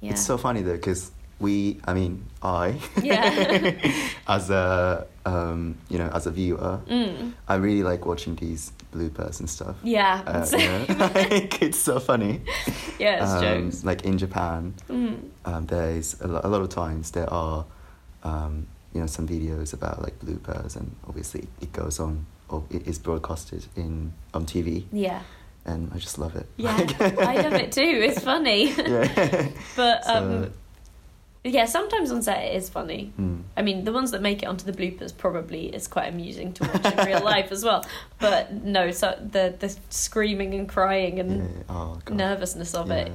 yeah 0.00 0.12
It's 0.12 0.24
so 0.24 0.36
funny 0.38 0.62
though, 0.62 0.72
because 0.76 1.10
we, 1.38 1.80
I 1.86 1.94
mean, 1.94 2.26
I, 2.42 2.78
Yeah. 3.02 3.72
as 4.28 4.50
a, 4.50 5.06
um, 5.24 5.76
you 5.88 5.96
know, 5.98 6.08
as 6.12 6.26
a 6.26 6.30
viewer, 6.30 6.80
mm. 6.86 7.32
I 7.48 7.54
really 7.54 7.82
like 7.82 8.04
watching 8.04 8.36
these 8.36 8.72
bloopers 8.94 9.40
and 9.40 9.48
stuff. 9.48 9.76
yeah 9.82 10.22
Uh, 10.26 10.46
you 10.52 10.58
know, 10.58 10.84
like, 11.14 11.62
it's 11.62 11.78
so 11.78 11.98
funny. 11.98 12.40
yeah 12.98 13.22
it's 13.22 13.32
Um, 13.32 13.42
jokes 13.42 13.84
Like 13.84 14.04
in 14.04 14.18
Japan, 14.18 14.74
mm. 14.90 15.16
um, 15.46 15.66
there's 15.66 16.20
a, 16.20 16.26
lo- 16.28 16.40
a 16.44 16.48
lot 16.48 16.60
of 16.60 16.68
times 16.68 17.10
there 17.12 17.30
are, 17.32 17.64
um, 18.22 18.66
you 18.92 19.00
know, 19.00 19.06
some 19.06 19.26
videos 19.26 19.72
about 19.72 20.02
like 20.02 20.18
bloopers, 20.20 20.76
and 20.76 20.90
obviously 21.08 21.48
it 21.62 21.72
goes 21.72 22.00
on 22.00 22.26
or 22.50 22.64
it 22.70 22.86
is 22.86 22.98
broadcasted 22.98 23.64
in 23.76 24.12
on 24.34 24.44
TV, 24.44 24.84
yeah 24.92 25.22
and 25.64 25.90
I 25.94 25.98
just 25.98 26.18
love 26.18 26.36
it. 26.36 26.46
yeah 26.56 26.76
i 27.18 27.34
love 27.42 27.52
it 27.54 27.70
too 27.78 27.80
it's 27.82 28.20
funny 28.24 28.72
yeah. 28.72 29.48
but 29.76 30.04
So- 30.04 30.14
um 30.14 30.52
yeah 31.44 31.64
sometimes 31.66 32.10
on 32.12 32.22
set 32.22 32.44
it 32.44 32.54
is 32.56 32.68
funny 32.68 33.12
Mm. 33.18 33.42
I 33.56 33.62
mean, 33.62 33.84
the 33.84 33.92
ones 33.92 34.10
that 34.12 34.22
make 34.22 34.42
it 34.42 34.46
onto 34.46 34.64
the 34.70 34.72
bloopers 34.72 35.12
probably 35.16 35.66
is 35.74 35.86
quite 35.88 36.08
amusing 36.14 36.52
to 36.54 36.64
watch 36.64 36.86
in 36.92 37.06
real 37.06 37.22
life 37.34 37.50
as 37.52 37.62
well. 37.64 37.84
But 38.18 38.52
no, 38.52 38.90
so 38.90 39.18
the 39.32 39.54
the 39.58 39.74
screaming 39.90 40.54
and 40.54 40.66
crying 40.68 41.18
and 41.20 41.30
Yeah. 41.42 41.62
Oh 41.68 41.98
nervousness 42.10 42.74
of 42.74 42.90
it 42.90 43.10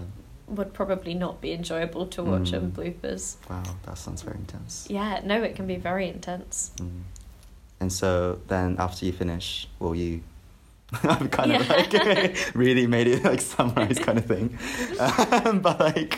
would 0.47 0.73
probably 0.73 1.13
not 1.15 1.41
be 1.41 1.51
enjoyable 1.53 2.05
to 2.15 2.23
watch 2.23 2.53
on 2.53 2.71
Mm. 2.71 2.75
bloopers. 2.77 3.37
Wow, 3.49 3.63
that 3.85 3.97
sounds 3.97 4.21
very 4.23 4.37
intense. 4.37 4.85
Yeah, 4.89 5.21
no, 5.23 5.41
it 5.41 5.55
can 5.55 5.65
be 5.67 5.77
very 5.77 6.07
intense. 6.09 6.71
Mm. 6.77 7.01
And 7.79 7.91
so 7.93 8.39
then 8.47 8.75
after 8.79 9.05
you 9.05 9.13
finish, 9.13 9.67
will 9.79 9.95
you 9.95 10.21
I'm 11.03 11.29
kind 11.29 11.51
of 11.53 11.69
like 11.69 12.51
really 12.55 12.87
made 12.87 13.07
it 13.07 13.23
like 13.23 13.41
summarize 13.41 13.99
kind 13.99 14.17
of 14.17 14.25
thing. 14.25 14.57
Um, 15.45 15.59
but 15.59 15.79
like, 15.79 16.17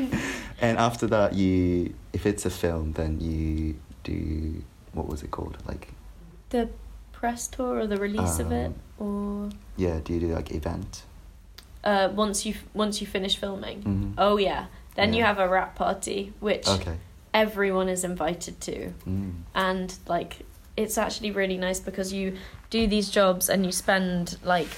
and 0.62 0.78
after 0.78 1.08
that, 1.08 1.34
you 1.34 1.94
if 2.14 2.26
it's 2.26 2.46
a 2.46 2.50
film, 2.50 2.94
then 2.94 3.20
you 3.20 3.76
do 4.04 4.64
what 4.94 5.08
was 5.08 5.24
it 5.24 5.32
called? 5.32 5.58
Like, 5.68 5.90
The 6.50 6.70
press 7.12 7.48
tour 7.48 7.80
or 7.80 7.88
the 7.88 7.98
release 7.98 8.40
of 8.40 8.52
it, 8.52 8.72
Um, 9.00 9.06
or 9.06 9.50
yeah, 9.76 10.00
do 10.04 10.14
you 10.14 10.20
do 10.20 10.28
like 10.28 10.52
event? 10.52 11.04
uh, 11.84 12.10
once 12.16 12.46
you 12.46 12.54
once 12.74 13.02
you 13.02 13.08
finish 13.08 13.36
filming. 13.38 13.82
Mhm. 13.84 14.14
Oh 14.18 14.38
yeah, 14.38 14.66
then 14.96 15.14
you 15.14 15.24
have 15.24 15.40
a 15.40 15.48
wrap 15.48 15.76
party, 15.76 16.34
which 16.40 16.68
Okay. 16.68 16.98
everyone 17.34 17.90
is 17.90 18.04
invited 18.04 18.60
to, 18.62 18.94
Mm. 19.08 19.32
and 19.56 19.94
like 20.08 20.46
it's 20.78 20.98
actually 20.98 21.32
really 21.32 21.58
nice 21.58 21.80
because 21.80 22.14
you 22.14 22.38
do 22.70 22.88
these 22.88 23.10
jobs 23.10 23.50
and 23.50 23.66
you 23.66 23.72
spend 23.72 24.38
like 24.44 24.70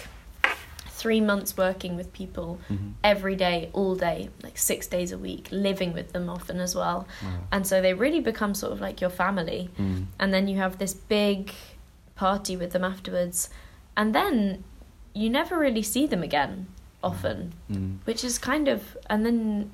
three 0.88 1.22
months 1.22 1.56
working 1.56 1.96
with 1.96 2.12
people 2.12 2.60
Mhm. 2.70 2.94
every 3.04 3.36
day, 3.36 3.70
all 3.74 3.96
day, 3.96 4.30
like 4.44 4.58
six 4.58 4.88
days 4.88 5.12
a 5.14 5.18
week, 5.18 5.48
living 5.52 5.94
with 5.94 6.12
them 6.12 6.30
often 6.30 6.60
as 6.60 6.76
well. 6.76 7.08
Wow. 7.24 7.30
And 7.52 7.66
so 7.68 7.82
they 7.82 7.94
really 7.94 8.20
become 8.20 8.54
sort 8.54 8.74
of 8.74 8.82
like 8.82 9.00
your 9.00 9.10
family. 9.10 9.70
Mm. 9.80 10.06
And 10.20 10.34
then 10.34 10.48
you 10.50 10.58
have 10.58 10.78
this 10.78 10.94
big 10.94 11.54
party 12.16 12.58
with 12.58 12.72
them 12.72 12.84
afterwards. 12.84 13.50
And 13.96 14.14
then 14.14 14.64
you 15.14 15.30
never 15.30 15.58
really 15.58 15.84
see 15.84 16.06
them 16.06 16.22
again 16.24 16.68
often, 17.02 17.54
Mm. 17.72 17.98
which 18.06 18.24
is 18.26 18.38
kind 18.38 18.68
of. 18.68 18.98
And 19.10 19.26
then 19.26 19.72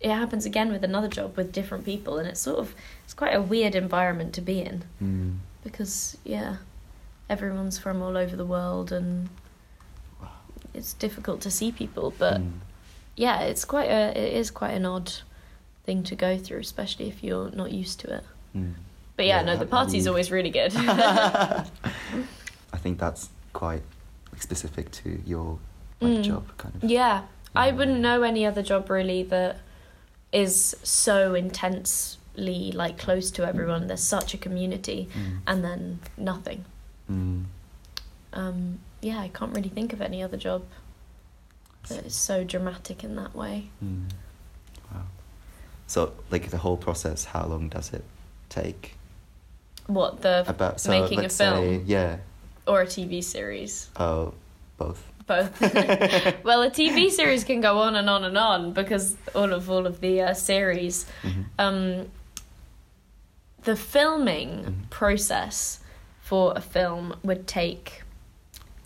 it 0.00 0.10
happens 0.12 0.46
again 0.46 0.70
with 0.70 0.84
another 0.84 1.08
job 1.08 1.36
with 1.36 1.50
different 1.50 1.84
people. 1.84 2.18
And 2.18 2.28
it's 2.28 2.40
sort 2.40 2.58
of. 2.60 2.74
It's 3.04 3.14
quite 3.14 3.34
a 3.34 3.42
weird 3.42 3.74
environment 3.74 4.32
to 4.34 4.40
be 4.40 4.60
in 4.60 4.84
Mm. 5.02 5.38
Because, 5.72 6.16
yeah, 6.24 6.56
everyone's 7.28 7.78
from 7.78 8.02
all 8.02 8.16
over 8.16 8.36
the 8.36 8.44
world 8.44 8.92
and 8.92 9.28
it's 10.74 10.92
difficult 10.94 11.40
to 11.42 11.50
see 11.50 11.72
people. 11.72 12.12
But 12.18 12.40
Mm. 12.40 12.52
yeah, 13.16 13.40
it's 13.40 13.64
quite 13.64 13.88
a. 13.90 14.16
It 14.18 14.32
is 14.34 14.50
quite 14.50 14.72
an 14.72 14.86
odd 14.86 15.12
thing 15.84 16.02
to 16.04 16.14
go 16.14 16.38
through, 16.38 16.60
especially 16.60 17.08
if 17.08 17.22
you're 17.24 17.50
not 17.50 17.72
used 17.72 18.00
to 18.00 18.14
it. 18.16 18.24
Mm. 18.56 18.74
But 19.16 19.26
yeah, 19.26 19.40
Yeah, 19.40 19.46
no, 19.46 19.56
the 19.56 19.66
party's 19.66 20.04
you- 20.04 20.10
always 20.10 20.30
really 20.30 20.50
good. 20.50 20.72
I 20.76 21.64
think 22.76 22.98
that's 22.98 23.30
quite 23.52 23.82
specific 24.38 24.90
to 24.92 25.20
your 25.26 25.58
like 26.00 26.18
Mm. 26.18 26.22
job 26.24 26.44
kind 26.58 26.74
of. 26.76 26.84
yeah, 26.88 27.22
I 27.56 27.72
wouldn't 27.72 28.00
know 28.00 28.22
any 28.22 28.46
other 28.46 28.62
job 28.62 28.88
really 28.90 29.22
that 29.24 29.58
is 30.32 30.76
so 30.84 31.34
intensely 32.38 32.72
like 32.72 32.98
close 32.98 33.30
to 33.32 33.46
everyone. 33.46 33.86
There's 33.86 34.02
such 34.02 34.34
a 34.34 34.38
community, 34.38 35.08
Mm. 35.14 35.38
and 35.46 35.64
then 35.64 35.98
nothing. 36.16 36.64
Mm. 37.10 37.44
Um, 38.32 38.78
yeah, 39.00 39.20
I 39.20 39.28
can't 39.28 39.54
really 39.54 39.68
think 39.70 39.92
of 39.92 40.00
any 40.00 40.22
other 40.22 40.36
job 40.36 40.62
that 41.88 42.04
is 42.06 42.14
so 42.14 42.44
dramatic 42.44 43.04
in 43.04 43.16
that 43.16 43.34
way. 43.34 43.70
Mm. 43.84 44.10
Wow. 44.92 45.02
So, 45.86 46.12
like 46.30 46.50
the 46.50 46.58
whole 46.58 46.76
process, 46.76 47.24
how 47.26 47.46
long 47.46 47.68
does 47.68 47.92
it 47.92 48.04
take? 48.48 48.94
What 49.86 50.20
the 50.20 50.44
About 50.46 50.80
so 50.80 50.90
making 50.90 51.20
a 51.24 51.28
film 51.30 51.54
say, 51.56 51.82
yeah. 51.86 52.18
or 52.66 52.82
a 52.82 52.86
TV 52.86 53.22
series? 53.24 53.88
Oh, 53.96 54.34
both. 54.76 55.02
Both. 55.26 55.60
well, 56.44 56.62
a 56.62 56.70
TV 56.70 57.10
series 57.10 57.42
can 57.44 57.62
go 57.62 57.78
on 57.78 57.94
and 57.96 58.08
on 58.10 58.24
and 58.24 58.36
on 58.36 58.72
because 58.72 59.16
all 59.34 59.52
of 59.54 59.70
all 59.70 59.86
of 59.86 60.00
the 60.00 60.20
uh, 60.20 60.34
series 60.34 61.06
Mhm. 61.22 61.44
um, 61.58 62.10
the 63.64 63.76
filming 63.76 64.64
Mhm. 64.64 64.90
process 64.90 65.80
for 66.20 66.52
a 66.56 66.60
film 66.60 67.16
would 67.22 67.46
take 67.46 68.02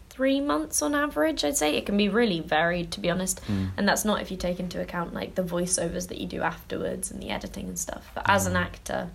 three 0.09 0.41
months 0.41 0.83
on 0.83 0.95
average 0.95 1.43
i'd 1.43 1.57
say 1.57 1.75
it 1.75 1.87
can 1.87 1.97
be 1.97 2.09
really 2.09 2.39
varied 2.41 2.91
to 2.93 3.01
be 3.01 3.09
honest 3.11 3.41
Mm. 3.49 3.71
and 3.79 3.89
that's 3.89 4.05
not 4.05 4.21
if 4.21 4.31
you 4.31 4.37
take 4.37 4.61
into 4.61 4.79
account 4.81 5.15
like 5.15 5.35
the 5.37 5.43
voiceovers 5.43 6.09
that 6.09 6.19
you 6.19 6.27
do 6.27 6.43
afterwards 6.43 7.11
and 7.11 7.21
the 7.23 7.31
editing 7.31 7.67
and 7.69 7.79
stuff 7.79 8.11
but 8.15 8.23
as 8.29 8.47
an 8.47 8.53
Mm. 8.55 8.61
actor 8.61 9.11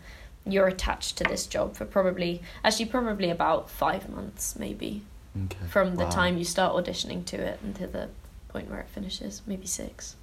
you're 0.45 0.67
attached 0.67 1.15
to 1.17 1.23
this 1.25 1.45
job 1.45 1.75
for 1.75 1.85
probably 1.85 2.41
actually 2.63 2.85
probably 2.85 3.29
about 3.29 3.69
five 3.69 4.09
months 4.09 4.55
maybe 4.57 5.03
Okay. 5.45 5.67
from 5.67 5.95
the 5.97 6.05
Wow. 6.05 6.09
time 6.09 6.37
you 6.39 6.43
start 6.45 6.73
auditioning 6.73 7.23
to 7.25 7.37
it 7.37 7.59
until 7.63 7.89
the 7.89 8.09
point 8.49 8.69
where 8.69 8.79
it 8.79 8.89
finishes 8.89 9.41
maybe 9.45 9.67
six 9.67 10.15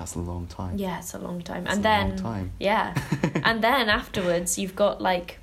That's 0.00 0.14
a 0.14 0.18
long 0.32 0.46
time. 0.46 0.74
yeah 0.78 0.98
it's 1.00 1.14
a 1.14 1.18
long 1.28 1.40
time 1.42 1.64
That's 1.64 1.76
and 1.76 1.84
a 1.84 1.88
then 1.90 2.08
long 2.08 2.18
time. 2.18 2.52
yeah. 2.58 2.86
and 3.48 3.62
then 3.62 3.88
afterwards, 4.00 4.58
you've 4.58 4.74
got 4.84 5.00
like 5.12 5.38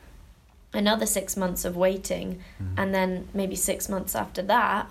another 0.73 1.05
six 1.05 1.37
months 1.37 1.63
of 1.65 1.73
waiting, 1.77 2.27
Mm. 2.61 2.73
and 2.79 2.87
then 2.97 3.27
maybe 3.33 3.55
six 3.55 3.87
months 3.87 4.13
after 4.23 4.41
that, 4.55 4.89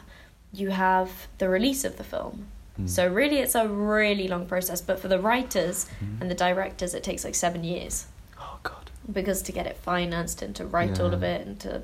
you 0.61 0.71
have 0.71 1.11
the 1.39 1.49
release 1.49 1.83
of 1.89 1.97
the 2.01 2.05
film. 2.05 2.47
Mm. 2.81 2.89
So, 2.89 3.03
really, 3.21 3.39
it's 3.45 3.55
a 3.55 3.67
really 3.69 4.27
long 4.29 4.47
process. 4.47 4.81
But 4.81 4.99
for 5.01 5.09
the 5.09 5.19
writers 5.29 5.87
Mhm. 6.01 6.21
and 6.21 6.31
the 6.31 6.35
directors, 6.47 6.95
it 6.95 7.03
takes 7.03 7.25
like 7.25 7.35
seven 7.35 7.63
years 7.65 8.07
Oh 8.39 8.59
God. 8.63 8.91
because 9.19 9.43
to 9.43 9.53
get 9.53 9.67
it 9.67 9.77
financed 9.93 10.43
and 10.43 10.55
to 10.57 10.65
write 10.65 11.01
all 11.01 11.13
of 11.19 11.23
it 11.23 11.41
and 11.47 11.59
to 11.67 11.83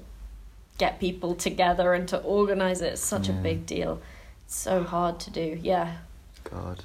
get 0.79 0.99
people 1.01 1.35
together 1.35 1.92
and 1.95 2.07
to 2.09 2.18
organize 2.23 2.81
it, 2.87 2.92
it's 2.95 3.05
such 3.16 3.29
a 3.29 3.33
big 3.49 3.66
deal. 3.66 4.01
It's 4.47 4.57
so 4.57 4.85
hard 4.85 5.18
to 5.25 5.31
do. 5.31 5.59
Yeah. 5.62 5.88
God. 6.45 6.79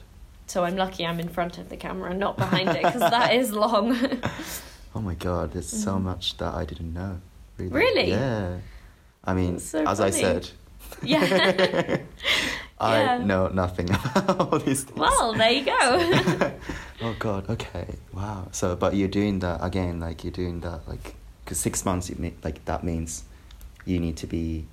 So 0.48 0.64
I'm 0.64 0.76
lucky 0.78 1.06
I'm 1.06 1.20
in 1.20 1.30
front 1.30 1.58
of 1.58 1.70
the 1.70 1.78
camera 1.78 2.10
and 2.12 2.20
not 2.20 2.38
behind 2.38 2.70
it 2.70 2.84
because 2.84 3.02
that 3.02 3.34
is 3.34 3.52
long. 3.52 3.96
Oh 4.96 5.02
my 5.02 5.14
God. 5.14 5.52
There's 5.54 5.70
so 5.70 5.92
Mhm. 5.98 6.02
much 6.04 6.38
that 6.38 6.56
I 6.56 6.66
didn't 6.66 6.92
know. 6.92 7.20
Really. 7.60 7.72
Really? 7.72 8.10
Yeah. 8.10 8.58
I 9.24 9.34
mean, 9.36 9.60
so 9.60 9.86
as 9.86 10.00
I 10.00 10.10
said, 10.10 10.50
yeah. 11.04 11.22
I 12.80 13.02
Yeah. 13.02 13.18
know 13.20 13.48
nothing 13.50 13.90
about 13.92 14.40
all 14.40 14.58
these 14.60 14.86
things. 14.86 14.98
well, 14.98 15.34
there 15.34 15.52
you 15.52 15.66
go. 15.66 16.52
oh 17.04 17.16
God. 17.20 17.48
Okay. 17.50 17.88
Wow. 18.12 18.48
So, 18.52 18.76
but 18.76 18.96
you're 18.96 19.08
doing 19.08 19.38
that 19.40 19.60
again. 19.64 20.00
Like 20.00 20.24
you're 20.24 20.32
doing 20.34 20.62
that. 20.62 20.88
Like, 20.88 21.14
because 21.46 21.60
six 21.60 21.86
months. 21.86 22.10
You 22.10 22.16
mean 22.18 22.36
like 22.44 22.66
that 22.66 22.84
means 22.84 23.24
you 23.86 24.00
need 24.00 24.18
to 24.18 24.28
be 24.28 24.66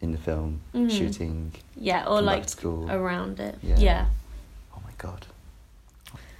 in 0.00 0.12
the 0.12 0.18
film 0.18 0.60
Mhm. 0.74 0.90
shooting. 0.90 1.52
yeah, 1.76 2.06
or 2.06 2.22
like 2.22 2.48
school. 2.48 2.90
around 2.90 3.38
it. 3.40 3.58
Yeah. 3.62 3.76
Yeah. 3.78 4.06
God. 5.02 5.26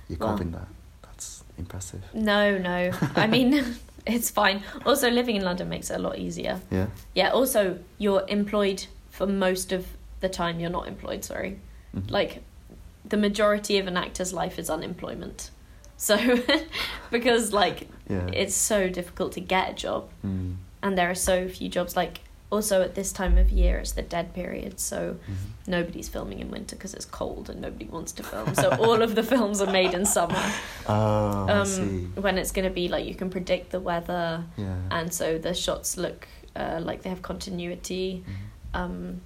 You're 0.08 0.18
Well. 0.18 0.30
coping 0.32 0.52
that. 0.52 0.68
That's 1.02 1.44
impressive. 1.58 2.02
No, 2.14 2.58
no. 2.58 2.90
I 3.16 3.26
mean, 3.26 3.64
it's 4.06 4.30
fine. 4.30 4.62
Also, 4.86 5.10
living 5.10 5.36
in 5.36 5.42
London 5.42 5.68
makes 5.68 5.90
it 5.90 5.94
a 5.94 5.98
lot 5.98 6.18
easier. 6.18 6.60
Yeah. 6.70 6.86
Yeah. 7.14 7.30
Also, 7.30 7.78
you're 7.98 8.24
employed 8.28 8.86
for 9.10 9.26
most 9.26 9.72
of 9.72 9.86
the 10.20 10.28
time. 10.28 10.60
You're 10.60 10.70
not 10.70 10.86
employed. 10.88 11.24
Sorry. 11.24 11.58
Mhm. 11.94 12.10
Like, 12.10 12.42
the 13.04 13.16
majority 13.16 13.78
of 13.78 13.86
an 13.86 13.96
actor's 13.96 14.32
life 14.32 14.58
is 14.58 14.70
unemployment. 14.70 15.50
So, 15.96 16.16
because 17.10 17.52
like 17.52 17.88
Yeah. 18.08 18.28
it's 18.32 18.54
so 18.54 18.88
difficult 18.88 19.32
to 19.32 19.40
get 19.40 19.70
a 19.70 19.74
job, 19.74 20.08
Mm. 20.24 20.56
and 20.82 20.96
there 20.98 21.10
are 21.10 21.14
so 21.30 21.48
few 21.48 21.68
jobs. 21.68 21.96
Like, 21.96 22.20
also 22.52 22.82
at 22.82 22.94
this 22.94 23.10
time 23.12 23.36
of 23.38 23.50
year, 23.50 23.78
it's 23.78 23.92
the 23.92 24.02
dead 24.02 24.32
period. 24.34 24.78
So. 24.78 25.16
Mhm. 25.28 25.34
nobody's 25.68 26.08
filming 26.08 26.40
in 26.40 26.50
winter 26.50 26.74
because 26.74 26.92
it's 26.92 27.04
cold 27.04 27.48
and 27.48 27.60
nobody 27.60 27.84
wants 27.84 28.10
to 28.10 28.22
film. 28.24 28.52
So 28.56 28.68
all 28.84 29.00
of 29.00 29.14
the 29.14 29.22
films 29.22 29.60
are 29.62 29.70
made 29.80 29.94
in 29.94 30.04
summer. 30.04 30.42
Oh, 30.88 31.46
I 31.48 31.52
Um, 31.52 31.66
see. 31.66 32.20
when 32.20 32.36
it's 32.36 32.50
going 32.50 32.68
to 32.68 32.74
be 32.82 32.88
like 32.88 33.04
you 33.06 33.14
can 33.14 33.30
predict 33.30 33.70
the 33.70 33.78
weather, 33.78 34.44
Yeah. 34.56 34.74
and 34.90 35.14
so 35.14 35.38
the 35.38 35.54
shots 35.54 35.96
look 35.96 36.26
uh, 36.56 36.80
like 36.88 36.98
they 37.02 37.10
have 37.10 37.22
continuity. 37.22 38.24
Mhm. 38.26 38.80
Um, 38.80 39.20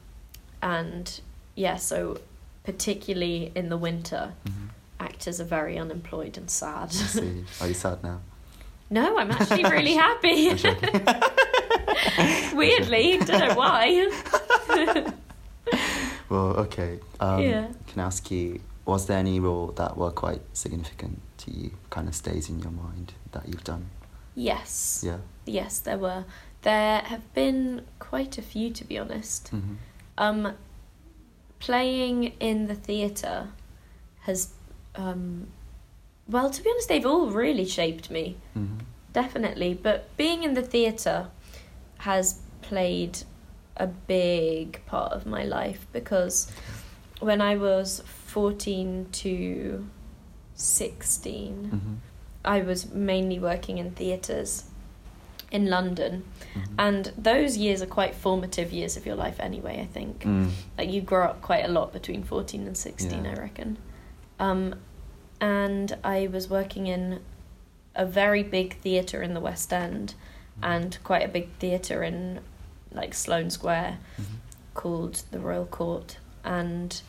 and 0.63 1.21
yeah, 1.55 1.77
so 1.77 2.19
particularly 2.65 3.51
in 3.55 3.71
the 3.71 3.79
winter, 3.79 4.33
Mhm. 4.45 4.69
actors 5.01 5.41
are 5.41 5.49
very 5.59 5.79
unemployed 5.79 6.37
and 6.37 6.51
sad. 6.51 6.89
I 6.91 7.07
see. 7.19 7.45
Are 7.63 7.69
you 7.69 7.75
sad 7.75 8.03
now? 8.03 8.21
no, 8.91 9.19
I'm 9.19 9.31
actually 9.31 9.65
really 9.77 9.95
happy. 9.95 10.51
Weirdly, 12.55 13.19
don't 13.19 13.49
know 13.49 13.55
why. 13.55 14.11
Well, 16.29 16.57
okay. 16.59 16.99
Um, 17.21 17.41
Yeah. 17.43 17.69
Can 17.87 18.01
I 18.01 18.07
ask 18.07 18.31
you, 18.31 18.61
was 18.85 19.07
there 19.07 19.19
any 19.19 19.39
role 19.39 19.69
that 19.77 19.97
were 19.97 20.11
quite 20.11 20.41
significant 20.53 21.21
to 21.39 21.51
you, 21.53 21.71
kind 21.91 22.09
of 22.09 22.15
stays 22.17 22.49
in 22.49 22.59
your 22.61 22.73
mind 22.73 23.13
that 23.33 23.49
you've 23.49 23.65
done? 23.65 23.87
yes. 24.35 25.03
Yeah. 25.07 25.19
Yes, 25.47 25.79
there 25.79 25.97
were. 25.99 26.25
There 26.63 26.99
have 27.01 27.33
been 27.33 27.83
quite 28.01 28.37
a 28.39 28.43
few, 28.43 28.71
to 28.73 28.85
be 28.85 28.99
honest. 28.99 29.53
Mm-hmm. 29.55 29.75
Um, 30.19 30.55
playing 31.61 32.33
in 32.41 32.67
the 32.67 32.75
theatre 32.75 33.49
has, 34.23 34.49
um, 34.97 35.47
well, 36.29 36.51
to 36.51 36.63
be 36.63 36.69
honest, 36.71 36.89
they've 36.89 37.07
all 37.07 37.31
really 37.31 37.65
shaped 37.67 38.11
me, 38.11 38.37
Mm-hmm. 38.59 38.79
definitely. 39.13 39.75
But 39.75 40.15
being 40.17 40.43
in 40.43 40.55
the 40.55 40.63
theatre 40.63 41.29
has 41.99 42.41
played 42.63 43.19
a 43.77 43.87
big 43.87 44.81
part 44.87 45.13
of 45.13 45.27
my 45.27 45.45
life 45.45 45.87
because 45.93 46.51
when 47.21 47.41
I 47.41 47.57
was 47.57 48.03
14 48.07 49.09
to 49.13 49.87
16, 50.55 51.71
Mm-hmm. 51.73 51.95
I 52.45 52.61
was 52.61 52.93
mainly 52.93 53.41
working 53.41 53.79
in 53.79 53.91
theatres 53.91 54.65
in 55.51 55.69
London. 55.69 56.23
Mhm. 56.55 56.63
And 56.79 57.13
those 57.19 57.57
years 57.57 57.83
are 57.83 57.87
quite 57.87 58.15
formative 58.15 58.73
years 58.73 58.97
of 58.97 59.05
your 59.05 59.17
life 59.17 59.41
anyway, 59.41 59.81
I 59.81 59.87
think. 59.87 60.21
Mm. 60.23 60.51
Like 60.79 60.89
you 60.91 61.01
grow 61.01 61.25
up 61.25 61.43
quite 61.43 61.65
a 61.65 61.69
lot 61.69 61.93
between 61.93 62.23
14 62.23 62.67
and 62.69 62.77
16, 62.77 63.25
Yeah. 63.25 63.33
I 63.33 63.35
reckon. 63.35 63.79
Um, 64.39 64.77
and 65.41 65.97
I 66.05 66.29
was 66.29 66.49
working 66.49 66.87
in 66.87 67.19
a 67.97 68.07
very 68.07 68.45
big 68.45 68.79
theatre 68.81 69.23
in 69.23 69.35
the 69.35 69.41
West 69.41 69.73
End 69.73 70.15
and 70.63 70.99
quite 71.05 71.23
a 71.25 71.29
big 71.29 71.49
theatre 71.59 72.03
in 72.03 72.41
like 72.93 73.15
Sloane 73.15 73.51
Square 73.51 73.99
Mhm. 74.19 74.25
called 74.75 75.23
the 75.31 75.39
Royal 75.39 75.67
Court. 75.67 76.19
And 76.45 77.01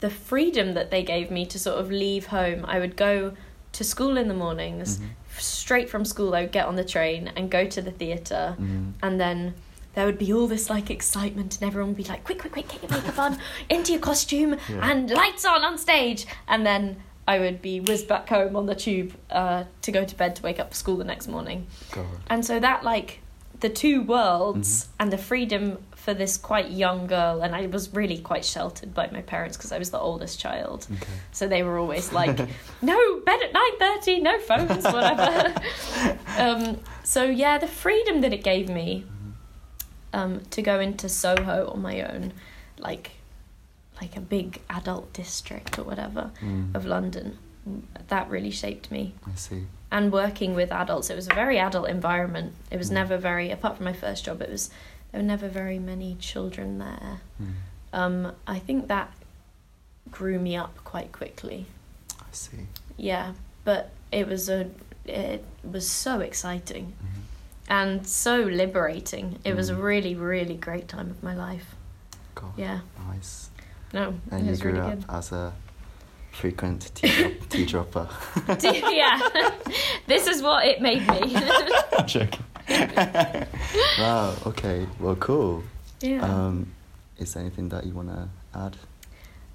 the 0.00 0.10
freedom 0.10 0.74
that 0.74 0.90
they 0.90 1.02
gave 1.02 1.30
me 1.30 1.44
to 1.46 1.58
sort 1.58 1.78
of 1.78 1.90
leave 1.90 2.26
home, 2.26 2.64
I 2.66 2.78
would 2.78 2.96
go 2.96 3.32
to 3.72 3.84
school 3.84 4.16
in 4.16 4.28
the 4.28 4.34
mornings, 4.34 4.98
Mhm. 4.98 5.08
straight 5.38 5.90
from 5.90 6.04
school, 6.04 6.34
I 6.34 6.42
would 6.42 6.52
get 6.52 6.66
on 6.66 6.76
the 6.76 6.84
train 6.84 7.30
and 7.36 7.50
go 7.50 7.66
to 7.66 7.82
the 7.82 7.90
theatre 7.90 8.56
Mhm. 8.58 8.92
and 9.02 9.20
then 9.20 9.54
there 9.94 10.06
would 10.06 10.18
be 10.18 10.32
all 10.32 10.46
this 10.46 10.68
like 10.70 10.90
excitement 10.90 11.54
and 11.60 11.64
everyone 11.68 11.88
would 11.90 11.96
be 11.96 12.04
like 12.04 12.22
quick 12.24 12.38
quick 12.38 12.52
quick 12.52 12.68
get 12.68 12.82
your 12.82 12.90
makeup 12.90 13.18
on 13.18 13.38
into 13.68 13.92
your 13.92 14.00
costume 14.00 14.56
Yeah. 14.68 14.90
and 14.90 15.10
lights 15.10 15.44
on 15.44 15.62
on 15.64 15.76
stage 15.78 16.26
and 16.48 16.64
then 16.66 16.96
i 17.28 17.38
would 17.38 17.60
be 17.62 17.80
whizzed 17.80 18.08
back 18.08 18.28
home 18.28 18.54
on 18.56 18.66
the 18.66 18.74
tube 18.74 19.14
uh, 19.30 19.64
to 19.82 19.90
go 19.92 20.04
to 20.04 20.14
bed 20.16 20.36
to 20.36 20.42
wake 20.42 20.58
up 20.60 20.70
for 20.70 20.76
school 20.76 20.96
the 20.96 21.04
next 21.04 21.28
morning 21.28 21.66
God. 21.92 22.06
and 22.28 22.44
so 22.44 22.58
that 22.60 22.84
like 22.84 23.20
the 23.60 23.68
two 23.70 24.02
worlds 24.02 24.84
Mhm. 24.84 24.88
and 25.00 25.12
the 25.12 25.18
freedom 25.18 25.78
for 25.94 26.12
this 26.14 26.36
quite 26.36 26.70
young 26.70 27.06
girl 27.06 27.40
and 27.42 27.54
i 27.56 27.66
was 27.66 27.92
really 27.94 28.18
quite 28.18 28.44
sheltered 28.44 28.92
by 28.94 29.08
my 29.10 29.22
parents 29.22 29.56
because 29.56 29.72
i 29.72 29.78
was 29.78 29.90
the 29.90 29.98
oldest 29.98 30.38
child 30.38 30.86
Okay. 30.92 31.12
so 31.32 31.48
they 31.48 31.62
were 31.62 31.78
always 31.78 32.12
like, 32.12 32.38
"No, 32.82 33.20
bed 33.24 33.40
at 33.42 33.52
nine 33.52 33.78
thirty, 33.78 34.20
no 34.20 34.38
phones, 34.38 34.84
whatever." 34.84 35.54
um, 36.38 36.78
so 37.02 37.24
yeah, 37.24 37.58
the 37.58 37.66
freedom 37.66 38.20
that 38.20 38.32
it 38.32 38.44
gave 38.44 38.68
me 38.68 39.04
um, 40.12 40.42
to 40.50 40.62
go 40.62 40.78
into 40.80 41.08
Soho 41.08 41.70
on 41.72 41.82
my 41.82 42.02
own, 42.02 42.32
like 42.78 43.10
like 44.00 44.16
a 44.16 44.20
big 44.20 44.60
adult 44.70 45.12
district 45.12 45.78
or 45.78 45.84
whatever 45.84 46.30
Mm. 46.42 46.74
of 46.74 46.84
London, 46.86 47.38
that 48.08 48.28
really 48.30 48.50
shaped 48.50 48.90
me. 48.90 49.14
I 49.26 49.34
see. 49.36 49.66
And 49.90 50.12
working 50.12 50.54
with 50.54 50.70
adults, 50.72 51.10
it 51.10 51.16
was 51.16 51.26
a 51.30 51.34
very 51.34 51.58
adult 51.58 51.88
environment. 51.88 52.54
It 52.70 52.76
was 52.76 52.90
Mm. 52.90 52.94
never 52.94 53.16
very, 53.16 53.50
apart 53.50 53.76
from 53.76 53.84
my 53.84 53.92
first 53.92 54.24
job, 54.24 54.42
it 54.42 54.50
was 54.50 54.70
there 55.12 55.20
were 55.20 55.26
never 55.26 55.48
very 55.48 55.78
many 55.78 56.16
children 56.16 56.78
there. 56.78 57.20
Mm. 57.42 57.52
Um, 57.92 58.32
I 58.46 58.58
think 58.58 58.88
that 58.88 59.12
grew 60.10 60.38
me 60.38 60.56
up 60.56 60.76
quite 60.84 61.12
quickly. 61.12 61.66
I 62.20 62.24
see. 62.32 62.66
Yeah, 62.96 63.32
but 63.64 63.90
it 64.12 64.26
was 64.28 64.48
a 64.48 64.68
it 65.04 65.44
was 65.62 65.88
so 65.88 66.18
exciting 66.18 66.92
Mhm. 67.00 67.20
and 67.68 68.06
so 68.08 68.40
liberating. 68.40 69.38
It 69.44 69.54
was 69.54 69.70
a 69.70 69.74
Mm. 69.74 69.82
really 69.82 70.14
really 70.16 70.54
great 70.56 70.88
time 70.88 71.10
of 71.10 71.22
my 71.22 71.34
life. 71.34 71.74
God. 72.34 72.52
Yeah. 72.56 72.80
Nice. 73.08 73.50
No, 73.96 74.12
And 74.30 74.46
you 74.46 74.54
grew 74.58 74.72
really 74.72 74.92
up 74.92 74.98
good. 75.00 75.04
as 75.08 75.32
a 75.32 75.54
frequent 76.30 76.90
tea, 76.94 77.34
tea 77.48 77.64
dropper. 77.64 78.06
yeah, 78.60 79.18
this 80.06 80.26
is 80.26 80.42
what 80.42 80.66
it 80.66 80.82
made 80.82 81.00
me. 81.08 81.34
I'm 81.98 82.06
joking. 82.06 82.44
wow. 83.98 84.34
Okay. 84.46 84.86
Well, 85.00 85.16
cool. 85.16 85.62
yeah. 86.02 86.20
Um, 86.22 86.72
is 87.18 87.32
there 87.32 87.40
anything 87.40 87.70
that 87.70 87.86
you 87.86 87.94
want 87.94 88.08
to 88.10 88.28
add? 88.54 88.76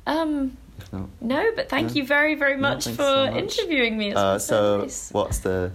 Um. 0.08 0.58
If 0.80 0.92
not, 0.92 1.10
No, 1.22 1.52
but 1.56 1.70
thank 1.70 1.90
No? 1.90 1.94
you 1.94 2.04
very 2.08 2.34
very 2.34 2.58
much 2.58 2.86
thanks 2.86 2.98
for 2.98 3.04
so 3.04 3.26
much. 3.32 3.36
interviewing 3.60 3.96
me. 4.00 4.14
Uh, 4.16 4.40
so 4.40 4.80
nice. 4.82 5.12
what's 5.12 5.38
the? 5.40 5.72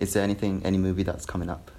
Is 0.00 0.14
there 0.14 0.22
anything, 0.22 0.62
any 0.64 0.78
movie 0.78 1.02
that's 1.02 1.26
coming 1.26 1.50
up? 1.50 1.70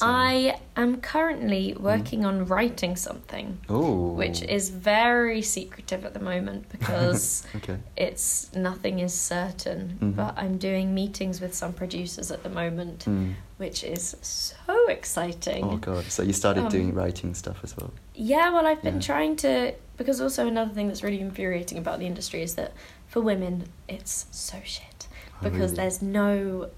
Soon? 0.00 0.08
I 0.08 0.58
am 0.76 1.00
currently 1.00 1.74
working 1.78 2.24
on 2.24 2.46
writing 2.46 2.96
something, 2.96 3.58
Ooh. 3.70 4.14
which 4.20 4.42
is 4.42 4.70
very 4.70 5.42
secretive 5.42 6.04
at 6.04 6.12
the 6.14 6.20
moment 6.20 6.68
because. 6.74 7.44
okay. 7.56 7.78
it's 7.96 8.50
nothing 8.54 8.98
is 9.00 9.14
certain 9.14 9.80
Mhm. 10.00 10.16
but 10.16 10.32
i'm 10.42 10.56
doing 10.68 10.94
meetings 10.94 11.40
with 11.40 11.54
some 11.54 11.72
producers 11.72 12.30
at 12.30 12.42
the 12.42 12.48
moment 12.48 12.98
Mm. 13.06 13.34
which 13.58 13.84
is 13.84 14.16
so 14.22 14.76
exciting 14.88 15.62
Oh 15.64 15.76
god. 15.76 16.04
So 16.16 16.22
you 16.22 16.32
started 16.32 16.64
Um, 16.64 16.70
doing 16.76 16.94
writing 16.94 17.34
stuff 17.34 17.58
as 17.66 17.72
well. 17.76 17.90
yeah 18.14 18.46
well 18.54 18.66
i've 18.70 18.82
been 18.82 19.00
Yeah. 19.00 19.10
trying 19.12 19.34
to 19.44 19.52
because 19.98 20.18
also 20.20 20.46
another 20.46 20.72
thing 20.76 20.86
that's 20.88 21.02
really 21.06 21.20
infuriating 21.20 21.78
about 21.78 21.98
the 22.02 22.06
industry 22.06 22.40
is 22.42 22.54
that 22.54 22.72
for 23.12 23.20
women 23.32 23.54
it's 23.88 24.26
so 24.30 24.56
shit 24.64 25.00
Oh, 25.08 25.44
because 25.46 25.70
really? 25.72 25.76
there's 25.76 26.00
no 26.02 26.68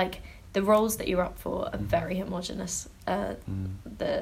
like 0.00 0.14
the 0.58 0.64
roles 0.72 0.96
that 0.98 1.06
you're 1.10 1.26
up 1.30 1.38
for 1.44 1.56
are 1.72 1.78
Mhm. 1.78 1.90
very 1.98 2.16
homogenous 2.22 2.74
uh, 3.06 3.34
Mm. 3.50 3.74
the 4.02 4.14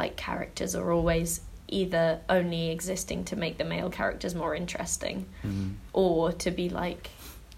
like 0.00 0.14
characters 0.28 0.74
are 0.78 0.88
always 0.98 1.30
either 1.80 2.06
only 2.28 2.64
existing 2.76 3.24
to 3.30 3.34
make 3.44 3.54
the 3.56 3.64
male 3.74 3.90
characters 4.00 4.34
more 4.42 4.54
interesting 4.62 5.16
Mm. 5.42 5.70
or 5.92 6.32
to 6.44 6.50
be 6.60 6.66
like 6.82 7.04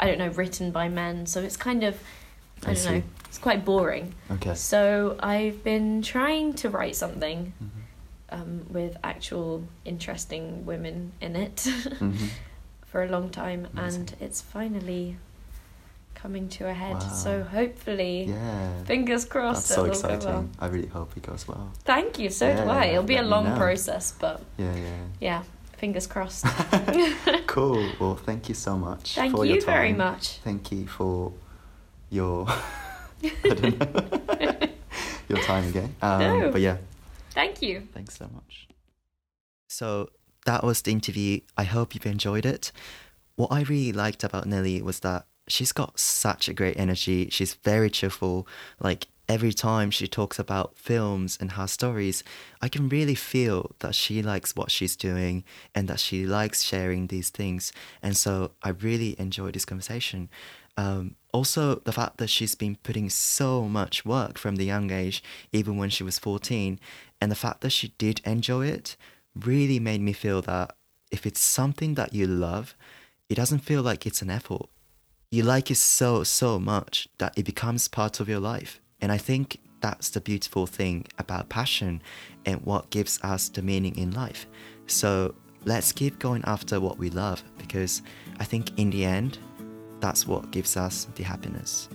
I 0.00 0.04
don't 0.08 0.18
know 0.24 0.32
written 0.40 0.66
by 0.80 0.86
men. 0.88 1.26
So 1.26 1.36
it's 1.46 1.56
kind 1.68 1.82
of 1.84 1.94
I, 2.66 2.70
I 2.70 2.74
don't 2.74 2.84
know. 2.92 3.02
It's 3.28 3.38
quite 3.48 3.62
boring. 3.64 4.06
Okay. 4.36 4.54
So 4.54 5.16
I've 5.36 5.58
been 5.72 5.90
trying 6.02 6.48
to 6.62 6.66
write 6.76 6.96
something 7.04 7.38
Mhm. 7.62 7.70
um, 8.36 8.50
with 8.76 8.92
actual 9.12 9.50
interesting 9.84 10.44
women 10.70 10.96
in 11.20 11.32
it 11.46 11.56
Mhm. 12.00 12.28
for 12.90 13.02
a 13.02 13.08
long 13.16 13.28
time, 13.30 13.60
Amazing. 13.72 14.00
and 14.00 14.08
it's 14.24 14.40
finally 14.40 15.16
coming 16.24 16.48
to 16.48 16.66
a 16.66 16.72
head. 16.72 16.94
Wow. 16.94 17.08
So 17.24 17.42
hopefully, 17.42 18.24
Yeah. 18.24 18.82
fingers 18.84 19.24
That's 19.24 19.32
crossed, 19.32 19.66
so 19.66 19.84
it'll 19.84 20.00
go 20.02 20.08
exciting. 20.14 20.28
well. 20.28 20.48
I 20.58 20.66
really 20.68 20.88
hope 20.88 21.10
it 21.18 21.22
goes 21.22 21.46
well. 21.46 21.70
Thank 21.84 22.18
you. 22.18 22.30
So 22.30 22.46
do 22.56 22.62
I. 22.62 22.86
It'll 22.86 23.02
be 23.16 23.18
a 23.18 23.22
long 23.34 23.54
process, 23.58 24.14
but 24.18 24.40
Yeah, 24.56 24.74
yeah. 24.74 25.00
yeah, 25.20 25.42
fingers 25.76 26.06
crossed. 26.06 26.46
cool. 27.46 27.90
Well, 28.00 28.16
thank 28.16 28.48
you 28.48 28.54
so 28.54 28.78
much. 28.78 29.16
Thank 29.16 29.34
for 29.36 29.44
you 29.44 29.52
your 29.54 29.60
time. 29.62 29.74
very 29.74 29.92
much. 29.92 30.38
Thank 30.42 30.72
you 30.72 30.86
for 30.86 31.32
your 32.08 32.46
I 32.48 33.30
don't 33.42 33.78
know 33.78 34.68
your 35.28 35.38
time 35.42 35.68
again. 35.68 35.94
Um, 36.00 36.20
No. 36.20 36.50
But 36.52 36.62
yeah, 36.62 36.78
Thank 37.34 37.60
you. 37.60 37.82
thanks 37.92 38.16
so 38.16 38.28
much. 38.32 38.66
So 39.68 40.08
that 40.46 40.64
was 40.64 40.80
the 40.82 40.92
interview. 40.92 41.40
I 41.56 41.64
hope 41.64 41.94
you've 41.94 42.06
enjoyed 42.06 42.46
it. 42.46 42.72
What 43.36 43.52
I 43.52 43.60
really 43.62 43.92
liked 43.92 44.24
about 44.24 44.46
Nelly 44.46 44.80
was 44.80 45.00
that 45.00 45.26
she's 45.48 45.72
got 45.72 45.98
such 45.98 46.48
a 46.48 46.54
great 46.54 46.78
energy. 46.78 47.28
She's 47.30 47.54
very 47.54 47.90
cheerful. 47.90 48.46
Like 48.80 49.08
every 49.28 49.52
time 49.52 49.90
she 49.90 50.06
talks 50.06 50.38
about 50.38 50.76
films 50.76 51.38
and 51.40 51.52
her 51.52 51.66
stories, 51.66 52.22
I 52.60 52.68
can 52.68 52.88
really 52.88 53.14
feel 53.14 53.72
that 53.80 53.94
she 53.94 54.22
likes 54.22 54.54
what 54.54 54.70
she's 54.70 54.96
doing 54.96 55.44
and 55.74 55.88
that 55.88 56.00
she 56.00 56.26
likes 56.26 56.62
sharing 56.62 57.06
these 57.06 57.30
things. 57.30 57.72
And 58.02 58.16
so 58.16 58.52
I 58.62 58.70
really 58.70 59.18
enjoyed 59.18 59.54
this 59.54 59.64
conversation. 59.64 60.28
Um, 60.76 61.16
also, 61.32 61.76
the 61.76 61.92
fact 61.92 62.18
that 62.18 62.30
she's 62.30 62.54
been 62.54 62.76
putting 62.76 63.08
so 63.08 63.62
much 63.62 64.04
work 64.04 64.38
from 64.38 64.56
the 64.56 64.64
young 64.64 64.90
age, 64.90 65.22
even 65.52 65.76
when 65.76 65.90
she 65.90 66.02
was 66.02 66.18
14, 66.18 66.78
and 67.20 67.30
the 67.30 67.36
fact 67.36 67.60
that 67.60 67.70
she 67.70 67.88
did 67.98 68.20
enjoy 68.24 68.66
it 68.66 68.96
really 69.34 69.78
made 69.80 70.00
me 70.00 70.12
feel 70.12 70.42
that 70.42 70.76
if 71.10 71.26
it's 71.26 71.40
something 71.40 71.94
that 71.94 72.12
you 72.12 72.26
love, 72.26 72.76
it 73.28 73.36
doesn't 73.36 73.60
feel 73.60 73.82
like 73.82 74.06
it's 74.06 74.22
an 74.22 74.30
effort. 74.30 74.66
You 75.34 75.42
like 75.42 75.68
it 75.72 75.78
so, 75.78 76.22
so 76.22 76.60
much 76.60 77.08
that 77.18 77.36
it 77.36 77.44
becomes 77.44 77.88
part 77.88 78.20
of 78.20 78.28
your 78.28 78.38
life. 78.38 78.80
And 79.00 79.10
I 79.10 79.18
think 79.18 79.58
that's 79.80 80.10
the 80.10 80.20
beautiful 80.20 80.64
thing 80.64 81.06
about 81.18 81.48
passion 81.48 82.02
and 82.46 82.60
what 82.60 82.90
gives 82.90 83.18
us 83.20 83.48
the 83.48 83.60
meaning 83.60 83.96
in 83.96 84.12
life. 84.12 84.46
So 84.86 85.34
let's 85.64 85.90
keep 85.90 86.20
going 86.20 86.44
after 86.44 86.78
what 86.78 86.98
we 86.98 87.10
love 87.10 87.42
because 87.58 88.00
I 88.38 88.44
think 88.44 88.78
in 88.78 88.90
the 88.90 89.04
end, 89.04 89.38
that's 89.98 90.24
what 90.24 90.52
gives 90.52 90.76
us 90.76 91.08
the 91.16 91.24
happiness. 91.24 91.88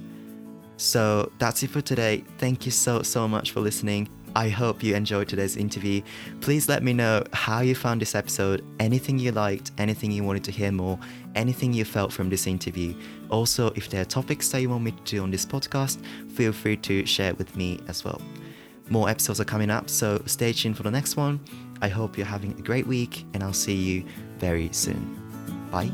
So 0.76 1.32
that's 1.40 1.64
it 1.64 1.70
for 1.70 1.80
today. 1.80 2.26
Thank 2.40 2.66
you 2.66 2.74
so, 2.74 3.04
so 3.04 3.26
much 3.26 3.52
for 3.52 3.62
listening. 3.62 4.10
I 4.40 4.48
hope 4.48 4.82
you 4.82 4.96
enjoyed 4.96 5.28
today's 5.28 5.58
interview. 5.58 6.02
Please 6.40 6.70
let 6.70 6.82
me 6.82 6.94
know 6.94 7.26
how 7.34 7.60
you 7.60 7.76
found 7.76 8.00
this 8.00 8.16
episode, 8.16 8.64
anything 8.80 9.20
you 9.20 9.34
liked, 9.34 9.72
anything 9.78 10.12
you 10.12 10.24
wanted 10.24 10.46
to 10.46 10.52
hear 10.52 10.72
more, 10.72 10.98
anything 11.36 11.74
you 11.74 11.84
felt 11.84 12.14
from 12.14 12.30
this 12.30 12.48
interview. 12.48 12.94
Also, 13.30 13.74
if 13.76 13.90
there 13.90 14.02
are 14.02 14.06
topics 14.06 14.48
that 14.48 14.62
you 14.62 14.70
want 14.70 14.86
me 14.86 14.92
to 14.92 15.04
do 15.04 15.22
on 15.24 15.30
this 15.30 15.46
podcast, 15.46 16.02
feel 16.32 16.54
free 16.54 16.78
to 16.78 17.06
share 17.06 17.32
it 17.32 17.38
with 17.38 17.54
me 17.58 17.82
as 17.90 18.06
well. 18.06 18.22
More 18.90 19.10
episodes 19.10 19.42
are 19.42 19.46
coming 19.46 19.70
up, 19.70 19.90
so 19.90 20.24
stay 20.26 20.54
tuned 20.54 20.78
for 20.78 20.84
the 20.84 20.92
next 20.92 21.18
one. 21.18 21.42
I 21.82 21.90
hope 21.90 22.18
you're 22.18 22.26
having 22.26 22.54
a 22.58 22.62
great 22.62 22.88
week, 22.88 23.26
and 23.34 23.44
I'll 23.44 23.52
see 23.52 23.76
you 23.76 24.06
very 24.38 24.70
soon. 24.72 25.20
Bye. 25.70 25.92